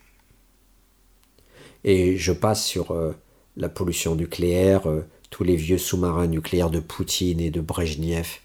[1.83, 3.13] Et je passe sur euh,
[3.57, 8.39] la pollution nucléaire, euh, tous les vieux sous-marins nucléaires de Poutine et de Brejnev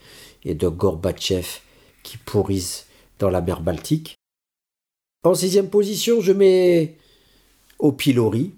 [0.45, 1.61] et de Gorbatchev
[2.03, 2.87] qui pourrissent
[3.21, 4.17] dans la mer Baltique.
[5.23, 6.97] En sixième position, je mets
[7.79, 8.55] au pilori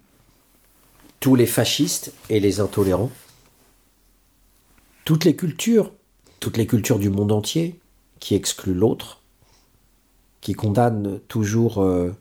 [1.21, 3.11] tous les fascistes et les intolérants,
[5.05, 5.93] toutes les cultures,
[6.41, 7.79] toutes les cultures du monde entier
[8.21, 9.23] qui excluent l'autre,
[10.41, 12.13] qui condamnent toujours euh,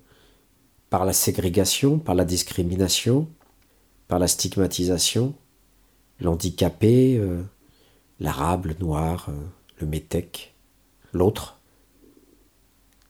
[0.89, 3.27] par la ségrégation, par la discrimination,
[4.07, 5.33] par la stigmatisation,
[6.19, 7.41] l'handicapé, euh,
[8.19, 9.33] l'arabe, le noir, euh,
[9.79, 10.55] le métèque,
[11.13, 11.60] l'autre.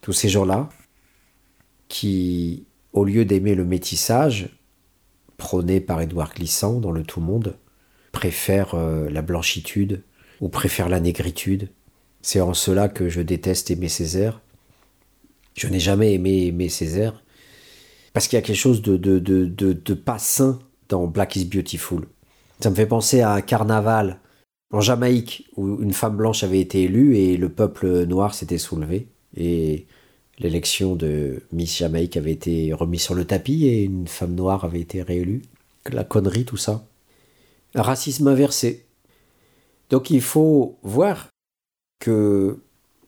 [0.02, 0.70] Tous ces gens-là
[1.88, 4.50] qui, au lieu d'aimer le métissage,
[5.38, 7.58] prôné par Édouard Glissant dans le Tout Monde,
[8.12, 10.04] préfèrent euh, la blanchitude
[10.40, 11.70] ou préfèrent la négritude.
[12.22, 14.42] C'est en cela que je déteste Aimé Césaire.
[15.56, 17.24] Je n'ai jamais aimé Aimé Césaire
[18.14, 21.36] parce qu'il y a quelque chose de, de, de, de, de pas sain dans Black
[21.36, 22.08] is Beautiful.
[22.60, 24.20] Ça me fait penser à un carnaval
[24.72, 29.08] en Jamaïque où une femme blanche avait été élue et le peuple noir s'était soulevé
[29.36, 29.88] et
[30.42, 34.82] l'élection de Miss Jamaïque avait été remise sur le tapis et une femme noire avait
[34.82, 35.44] été réélue.
[35.92, 36.84] La connerie, tout ça.
[37.76, 38.86] Racisme inversé.
[39.90, 41.30] Donc il faut voir
[42.00, 42.60] que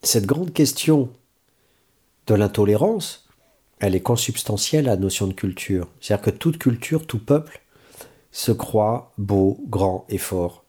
[0.04, 1.10] cette grande question
[2.28, 3.28] de l'intolérance,
[3.80, 5.88] elle est consubstantielle à la notion de culture.
[6.00, 7.62] C'est-à-dire que toute culture, tout peuple
[8.32, 10.64] se croit beau, grand et fort.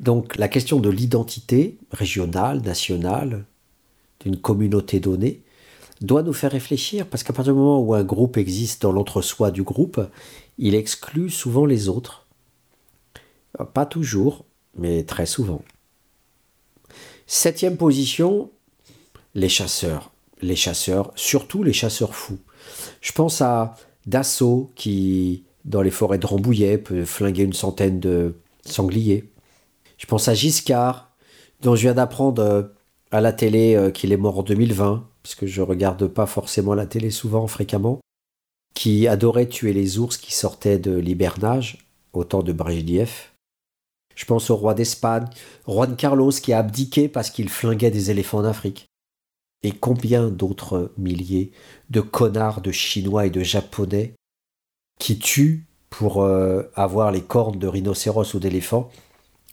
[0.00, 3.44] Donc la question de l'identité régionale, nationale,
[4.20, 5.42] d'une communauté donnée,
[6.00, 9.50] doit nous faire réfléchir, parce qu'à partir du moment où un groupe existe dans l'entre-soi
[9.50, 10.00] du groupe,
[10.58, 12.26] il exclut souvent les autres.
[13.74, 14.44] Pas toujours,
[14.76, 15.62] mais très souvent.
[17.26, 18.50] Septième position,
[19.34, 20.12] les chasseurs.
[20.40, 22.38] Les chasseurs, surtout les chasseurs fous.
[23.00, 23.76] Je pense à
[24.06, 29.30] Dassault qui, dans les forêts de Rambouillet, peut flinguer une centaine de sangliers.
[29.98, 31.10] Je pense à Giscard,
[31.60, 32.62] dont je viens d'apprendre euh,
[33.10, 36.74] à la télé euh, qu'il est mort en 2020, parce que je regarde pas forcément
[36.74, 38.00] la télé souvent, fréquemment,
[38.74, 43.10] qui adorait tuer les ours qui sortaient de l'hibernage, au temps de Brejnev.
[44.14, 45.28] Je pense au roi d'Espagne,
[45.66, 48.86] Juan Carlos, qui a abdiqué parce qu'il flinguait des éléphants d'Afrique.
[49.62, 51.52] Et combien d'autres milliers
[51.90, 54.14] de connards de Chinois et de Japonais
[54.98, 58.90] qui tuent pour euh, avoir les cornes de rhinocéros ou d'éléphant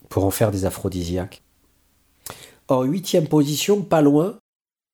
[0.10, 1.42] pour en faire des aphrodisiaques.
[2.68, 4.40] En huitième position, pas loin,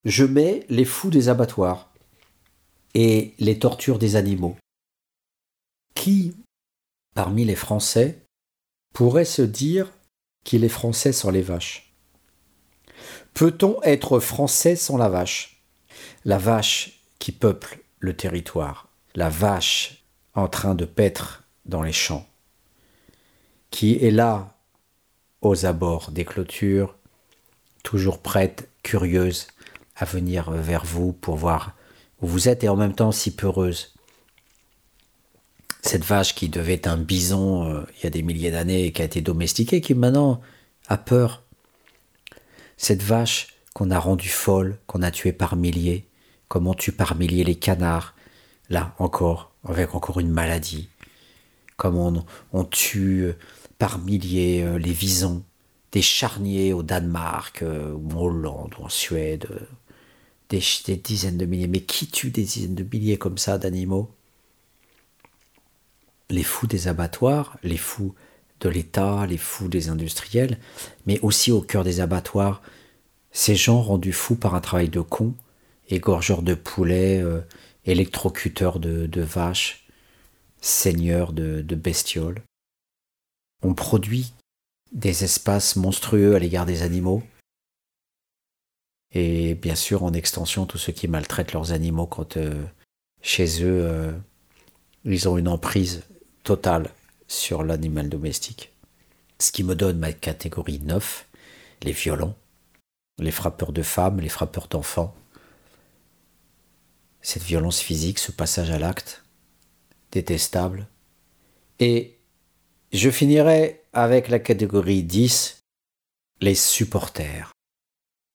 [0.04, 1.92] je mets les fous des abattoirs.
[2.94, 4.56] et les tortures des animaux.
[5.94, 6.36] Qui,
[7.14, 8.26] parmi les Français,
[8.92, 9.90] pourrait se dire
[10.44, 11.94] qu'il est français sans les vaches?
[13.34, 15.62] Peut-on être français sans la vache?
[16.24, 20.04] La vache qui peuple le territoire, la vache
[20.34, 22.26] en train de paître dans les champs,
[23.70, 24.58] qui est là
[25.40, 26.96] aux abords des clôtures,
[27.82, 29.46] toujours prête, curieuse
[29.96, 31.76] à venir vers vous pour voir
[32.20, 33.94] où vous êtes et en même temps si peureuse.
[35.82, 38.92] Cette vache qui devait être un bison euh, il y a des milliers d'années et
[38.92, 40.40] qui a été domestiquée, qui maintenant
[40.88, 41.42] a peur.
[42.76, 46.08] Cette vache qu'on a rendue folle, qu'on a tuée par milliers,
[46.48, 48.14] comme on tue par milliers les canards,
[48.68, 50.88] là encore, avec encore une maladie,
[51.76, 53.36] comme on, on tue euh,
[53.78, 55.42] par milliers euh, les visons,
[55.92, 59.48] des charniers au Danemark, ou en Hollande, ou en Suède,
[60.48, 61.66] des, des dizaines de milliers.
[61.66, 64.10] Mais qui tue des dizaines de milliers comme ça d'animaux?
[66.30, 68.14] Les fous des abattoirs, les fous
[68.60, 70.58] de l'État, les fous des industriels,
[71.06, 72.62] mais aussi au cœur des abattoirs,
[73.32, 75.34] ces gens rendus fous par un travail de con,
[75.88, 77.40] égorgeurs de poulets, euh,
[77.84, 79.84] électrocuteurs de, vaches,
[80.60, 82.42] seigneurs de, de bestioles.
[83.62, 84.32] On produit
[84.92, 87.22] des espaces monstrueux à l'égard des animaux,
[89.12, 92.64] et bien sûr en extension tous ceux qui maltraitent leurs animaux quand euh,
[93.20, 94.12] chez eux euh,
[95.04, 96.04] ils ont une emprise
[96.44, 96.90] totale
[97.28, 98.72] sur l'animal domestique.
[99.38, 101.26] Ce qui me donne ma catégorie 9,
[101.82, 102.36] les violents,
[103.18, 105.14] les frappeurs de femmes, les frappeurs d'enfants.
[107.20, 109.24] Cette violence physique, ce passage à l'acte,
[110.10, 110.86] détestable.
[111.80, 112.18] Et
[112.92, 115.62] je finirai avec la catégorie 10,
[116.40, 117.52] les supporters.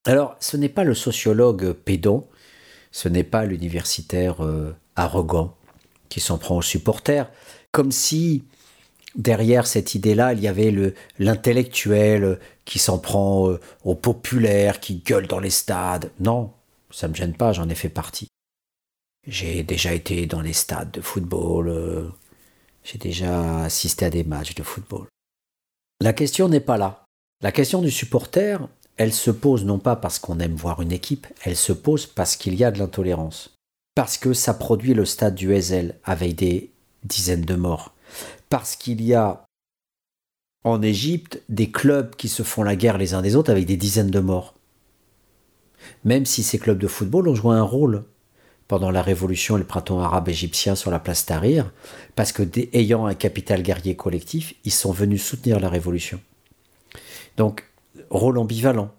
[0.05, 2.27] Alors, ce n'est pas le sociologue pédant,
[2.91, 5.55] ce n'est pas l'universitaire euh, arrogant
[6.09, 7.29] qui s'en prend aux supporters,
[7.71, 8.45] comme si
[9.15, 10.73] derrière cette idée-là, il y avait
[11.19, 16.11] l'intellectuel qui s'en prend euh, au populaire, qui gueule dans les stades.
[16.19, 16.53] Non,
[16.91, 18.27] ça ne me gêne pas, j'en ai fait partie.
[19.25, 22.07] J'ai déjà été dans les stades de football, euh,
[22.83, 25.07] j'ai déjà assisté à des matchs de football.
[25.99, 27.05] La question n'est pas là.
[27.41, 28.67] La question du supporter,
[28.97, 32.35] elle se pose non pas parce qu'on aime voir une équipe, elle se pose parce
[32.35, 33.55] qu'il y a de l'intolérance.
[33.95, 36.71] Parce que ça produit le stade du Ezel avec des
[37.03, 37.93] dizaines de morts.
[38.49, 39.45] Parce qu'il y a
[40.63, 43.77] en Égypte des clubs qui se font la guerre les uns des autres avec des
[43.77, 44.53] dizaines de morts.
[46.03, 48.03] Même si ces clubs de football ont joué un rôle
[48.67, 51.71] pendant la révolution et le printemps arabe égyptien sur la place Tahrir,
[52.15, 56.19] parce que ayant un capital guerrier collectif, ils sont venus soutenir la révolution.
[57.37, 57.63] Donc,
[58.09, 58.91] rôle ambivalent,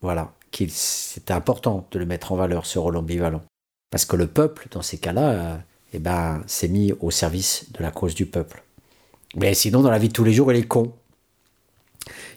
[0.00, 0.32] voilà,
[0.68, 3.42] c'est important de le mettre en valeur, ce rôle ambivalent.
[3.90, 5.56] Parce que le peuple, dans ces cas-là, euh,
[5.92, 8.62] eh ben, s'est mis au service de la cause du peuple.
[9.34, 10.92] Mais sinon, dans la vie de tous les jours, il est con.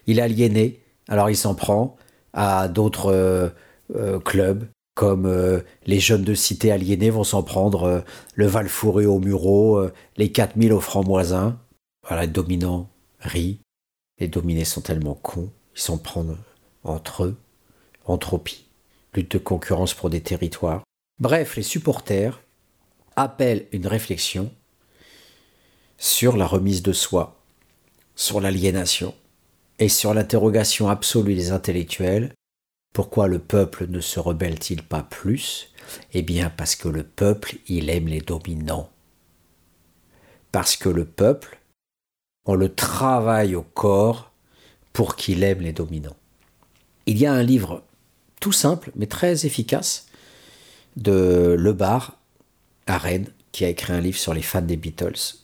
[0.08, 1.96] Il est aliéné, alors il s'en prend
[2.34, 3.50] à d'autres euh,
[3.96, 4.66] euh, clubs,
[5.00, 8.04] comme euh, les jeunes de cité aliénés vont s'en prendre
[8.36, 9.82] le Val Fourré au Murau,
[10.18, 11.58] les 4000 au Franc-Moisin.
[12.06, 12.90] Voilà, les dominants
[13.22, 13.62] rient.
[14.20, 16.36] Les dominés sont tellement cons, ils s'en prennent
[16.84, 17.38] entre eux.
[18.08, 18.66] Entropie,
[19.14, 20.84] lutte de concurrence pour des territoires.
[21.22, 22.42] Bref, les supporters,
[23.16, 24.52] appelle une réflexion
[25.98, 27.40] sur la remise de soi,
[28.18, 29.16] sur l'aliénation
[29.80, 32.34] et sur l'interrogation absolue des intellectuels.
[32.94, 35.72] Pourquoi le peuple ne se rebelle-t-il pas plus?
[36.14, 38.90] Eh bien parce que le peuple, il aime les dominants.
[40.52, 41.60] Parce que le peuple,
[42.46, 44.32] on le travaille au corps
[44.94, 46.16] pour qu'il aime les dominants.
[47.06, 47.84] Il y a un livre
[48.40, 50.08] tout simple mais très efficace
[50.96, 52.18] de Lebar
[52.88, 55.38] à Rennes, qui a écrit un livre sur les fans des Beatles.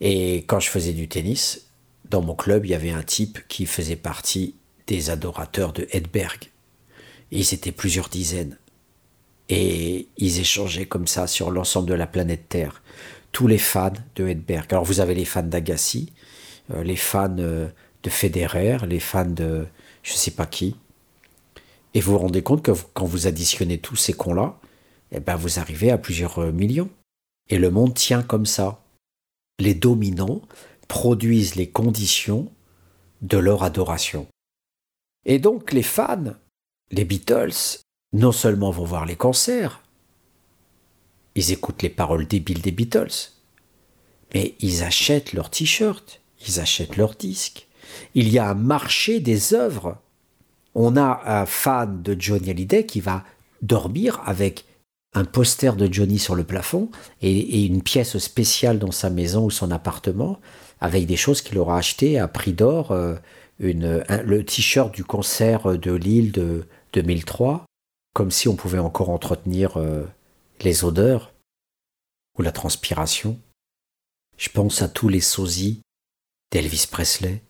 [0.00, 1.66] Et quand je faisais du tennis,
[2.08, 4.54] dans mon club, il y avait un type qui faisait partie
[4.86, 6.50] des adorateurs de Hedberg.
[7.40, 8.58] Ils étaient plusieurs dizaines.
[9.48, 12.82] Et ils échangeaient comme ça sur l'ensemble de la planète Terre.
[13.32, 14.66] Tous les fans de Hedberg.
[14.70, 16.12] Alors vous avez les fans d'Agassi,
[16.72, 17.68] euh, les fans euh,
[18.02, 19.66] de Federer, les fans de
[20.02, 20.76] je ne sais pas qui.
[21.94, 24.58] Et vous vous rendez compte que quand vous additionnez tous ces cons-là,
[25.12, 26.90] eh ben vous arrivez à plusieurs euh, millions.
[27.50, 28.82] Et le monde tient comme ça.
[29.58, 30.42] Les dominants
[30.88, 32.50] produisent les conditions
[33.22, 34.26] de leur adoration.
[35.24, 36.34] Et donc les fans,
[36.94, 37.80] les Beatles,
[38.12, 39.82] non seulement vont voir les concerts,
[41.34, 43.32] ils écoutent les paroles débiles des Beatles,
[44.32, 47.66] mais ils achètent leurs t-shirts, ils achètent leurs disques.
[48.14, 49.98] Il y a un marché des œuvres.
[50.74, 53.24] On a un fan de Johnny Hallyday qui va
[53.62, 54.64] dormir avec
[55.14, 56.90] un poster de Johnny sur le plafond
[57.22, 60.40] et, une pièce spéciale dans sa maison ou son appartement
[60.80, 62.90] avec des choses qu'il aura achetées à prix d'or.
[62.90, 63.16] euh,
[63.60, 66.66] le t-shirt du concert de Lille de
[67.02, 67.64] 2003,
[68.14, 70.04] comme si on pouvait encore entretenir euh,
[70.60, 71.32] les odeurs
[72.38, 73.38] ou la transpiration.
[74.36, 75.80] Je pense à tous les sosies
[76.50, 77.42] d'Elvis Presley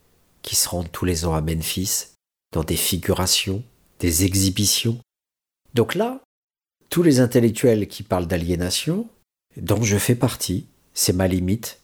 [0.42, 2.08] qui se rendent tous les ans à Memphis
[2.52, 3.64] dans des figurations,
[3.98, 4.98] des exhibitions.
[5.72, 6.20] Donc là,
[6.90, 9.08] tous les intellectuels qui parlent d'aliénation,
[9.56, 11.80] dont je fais partie, c'est ma limite.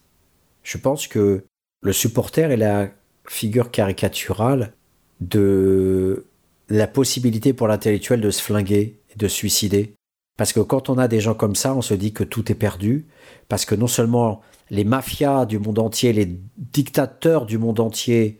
[0.62, 1.44] Je pense que
[1.82, 2.90] le supporter est la
[3.26, 4.74] figure caricaturale
[5.20, 6.26] de
[6.70, 9.94] la possibilité pour l'intellectuel de se flinguer de se suicider.
[10.36, 12.54] Parce que quand on a des gens comme ça, on se dit que tout est
[12.54, 13.06] perdu,
[13.48, 14.40] parce que non seulement
[14.70, 18.38] les mafias du monde entier, les dictateurs du monde entier,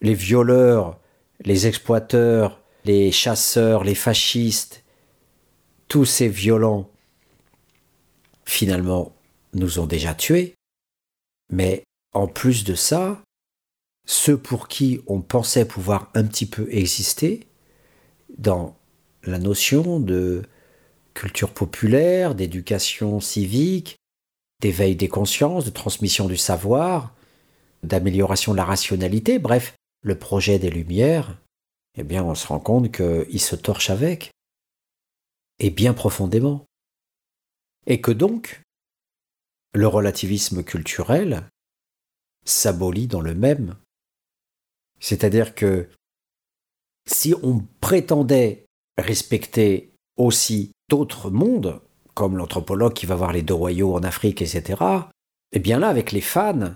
[0.00, 1.00] les violeurs,
[1.44, 4.84] les exploiteurs, les chasseurs, les fascistes,
[5.88, 6.90] tous ces violents,
[8.44, 9.16] finalement,
[9.54, 10.54] nous ont déjà tués.
[11.50, 13.20] Mais en plus de ça,
[14.08, 17.46] ceux pour qui on pensait pouvoir un petit peu exister,
[18.38, 18.74] dans
[19.22, 20.44] la notion de
[21.12, 23.96] culture populaire, d'éducation civique,
[24.62, 27.14] d'éveil des consciences, de transmission du savoir,
[27.82, 31.36] d'amélioration de la rationalité, bref, le projet des Lumières,
[31.98, 34.30] eh bien on se rend compte qu'il se torche avec,
[35.58, 36.64] et bien profondément.
[37.86, 38.62] Et que donc,
[39.74, 41.46] le relativisme culturel
[42.46, 43.76] s'abolit dans le même.
[45.00, 45.88] C'est-à-dire que
[47.06, 48.66] si on prétendait
[48.98, 51.80] respecter aussi d'autres mondes,
[52.14, 54.82] comme l'anthropologue qui va voir les deux royaux en Afrique, etc.,
[55.52, 56.74] eh bien là, avec les fans,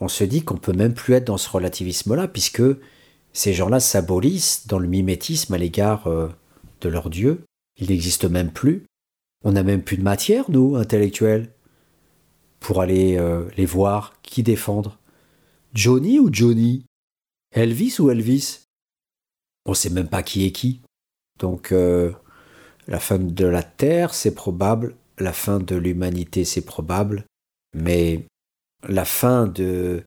[0.00, 2.62] on se dit qu'on peut même plus être dans ce relativisme-là, puisque
[3.32, 6.28] ces gens-là s'abolissent dans le mimétisme à l'égard euh,
[6.80, 7.44] de leur Dieu.
[7.76, 8.84] Ils n'existent même plus.
[9.44, 11.52] On n'a même plus de matière, nous, intellectuels,
[12.60, 14.98] pour aller euh, les voir, qui défendre.
[15.74, 16.84] Johnny ou Johnny?
[17.52, 18.66] Elvis ou Elvis?
[19.64, 20.82] On sait même pas qui est qui.
[21.38, 22.12] Donc, euh,
[22.86, 24.96] la fin de la Terre, c'est probable.
[25.18, 27.24] La fin de l'humanité, c'est probable.
[27.74, 28.24] Mais
[28.88, 30.02] la fin de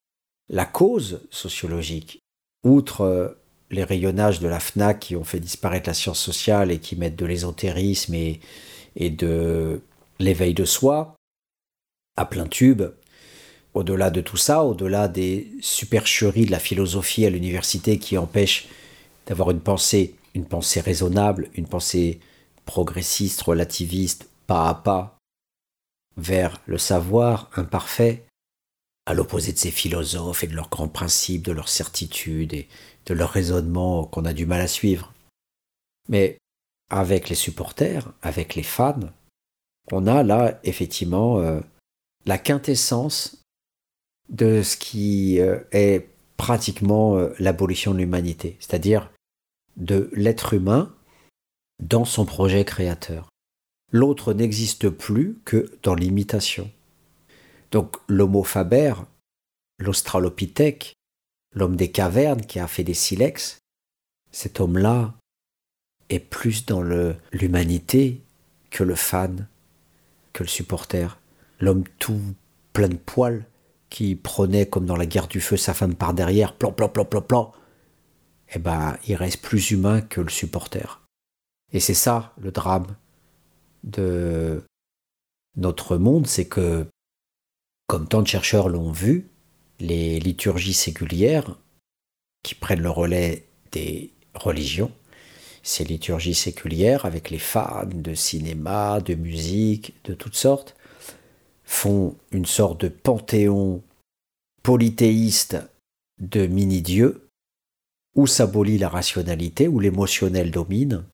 [0.50, 2.20] la cause sociologique,
[2.64, 3.30] outre euh,
[3.70, 7.16] les rayonnages de la FNAC qui ont fait disparaître la science sociale et qui mettent
[7.16, 9.82] de l'ésotérisme et de
[10.20, 11.16] l'éveil de soi
[12.18, 12.84] à plein tube,
[13.74, 18.68] au-delà de tout ça, au-delà des supercheries de la philosophie à l'université qui empêchent
[19.28, 22.20] d'avoir une pensée, une pensée raisonnable, une pensée
[22.66, 25.18] progressiste, relativiste, pas à pas,
[26.18, 28.26] vers le savoir imparfait,
[29.06, 32.68] à l'opposé de ces philosophes et de leurs grands principes, de leurs certitudes et
[33.06, 35.14] de leurs raisonnements qu'on a du mal à suivre.
[36.08, 36.38] Mais
[36.90, 39.00] avec les supporters, avec les fans,
[39.92, 41.60] on a là effectivement euh,
[42.26, 43.41] la quintessence
[44.30, 46.08] de ce qui euh, est
[46.38, 49.12] pratiquement euh, l'abolition de l'humanité, c'est-à-dire
[49.78, 50.94] de l'être humain
[51.82, 53.30] dans son projet créateur.
[53.92, 56.72] L'autre n'existe plus que dans l'imitation.
[57.72, 58.94] Donc l'homo faber,
[59.80, 60.94] l'australopithèque,
[61.54, 63.60] l'homme des cavernes qui a fait des silex,
[64.32, 65.14] cet homme-là
[66.10, 66.82] est plus dans
[67.32, 68.22] l'humanité
[68.70, 69.48] que le fan,
[70.34, 71.20] que le supporter.
[71.60, 72.22] L'homme tout
[72.74, 73.46] plein de poils
[73.92, 77.06] qui prenait comme dans la guerre du feu sa femme par derrière, plan, plan, plan,
[77.06, 77.54] plan, plan.
[78.56, 81.02] Eh ben, il reste plus humain que le supporter.
[81.74, 82.88] Et c'est ça le drame
[83.84, 84.64] de
[85.58, 86.88] notre monde, c'est que,
[87.88, 89.30] comme tant de chercheurs l'ont vu,
[89.80, 91.58] les liturgies séculières
[92.44, 94.92] qui prennent le relais des religions,
[95.64, 100.76] ces liturgies séculières avec les fans de cinéma, de musique, de toutes sortes,
[101.72, 103.82] font une sorte de panthéon
[104.62, 105.58] polythéiste
[106.20, 107.28] de mini-dieux
[108.14, 111.06] où s'abolit la rationalité, où l'émotionnel domine,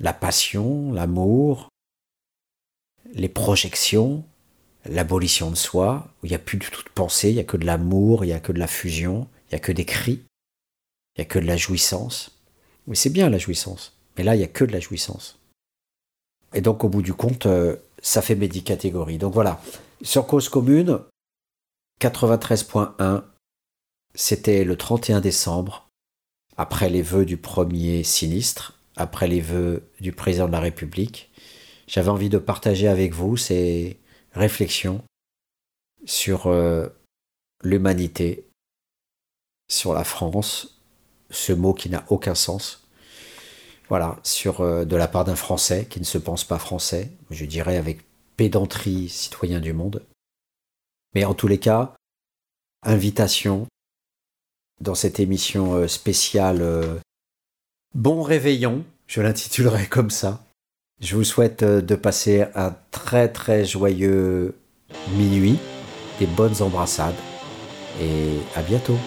[0.00, 1.68] la passion, l'amour,
[3.12, 4.24] les projections,
[4.86, 7.44] l'abolition de soi, où il n'y a plus du tout de pensée, il n'y a
[7.44, 9.84] que de l'amour, il n'y a que de la fusion, il n'y a que des
[9.84, 10.24] cris,
[11.14, 12.40] il n'y a que de la jouissance.
[12.86, 15.38] Mais c'est bien la jouissance, mais là, il n'y a que de la jouissance.
[16.54, 19.18] Et donc, au bout du compte, euh, ça fait mes dix catégories.
[19.18, 19.60] Donc voilà,
[20.02, 21.00] sur cause commune,
[22.00, 23.24] 93.1,
[24.14, 25.88] c'était le 31 décembre,
[26.56, 31.32] après les vœux du premier sinistre, après les vœux du président de la République.
[31.86, 33.98] J'avais envie de partager avec vous ces
[34.32, 35.02] réflexions
[36.04, 36.88] sur euh,
[37.62, 38.46] l'humanité,
[39.70, 40.82] sur la France,
[41.30, 42.83] ce mot qui n'a aucun sens.
[43.96, 47.44] Voilà, sur euh, de la part d'un Français qui ne se pense pas français, je
[47.44, 48.00] dirais avec
[48.36, 50.02] pédanterie citoyen du monde.
[51.14, 51.94] Mais en tous les cas,
[52.82, 53.68] invitation
[54.80, 56.96] dans cette émission euh, spéciale euh,
[57.94, 60.44] Bon réveillon, je l'intitulerai comme ça.
[61.00, 64.56] Je vous souhaite de passer un très très joyeux
[65.16, 65.56] minuit,
[66.18, 67.14] des bonnes embrassades
[68.00, 68.98] et à bientôt.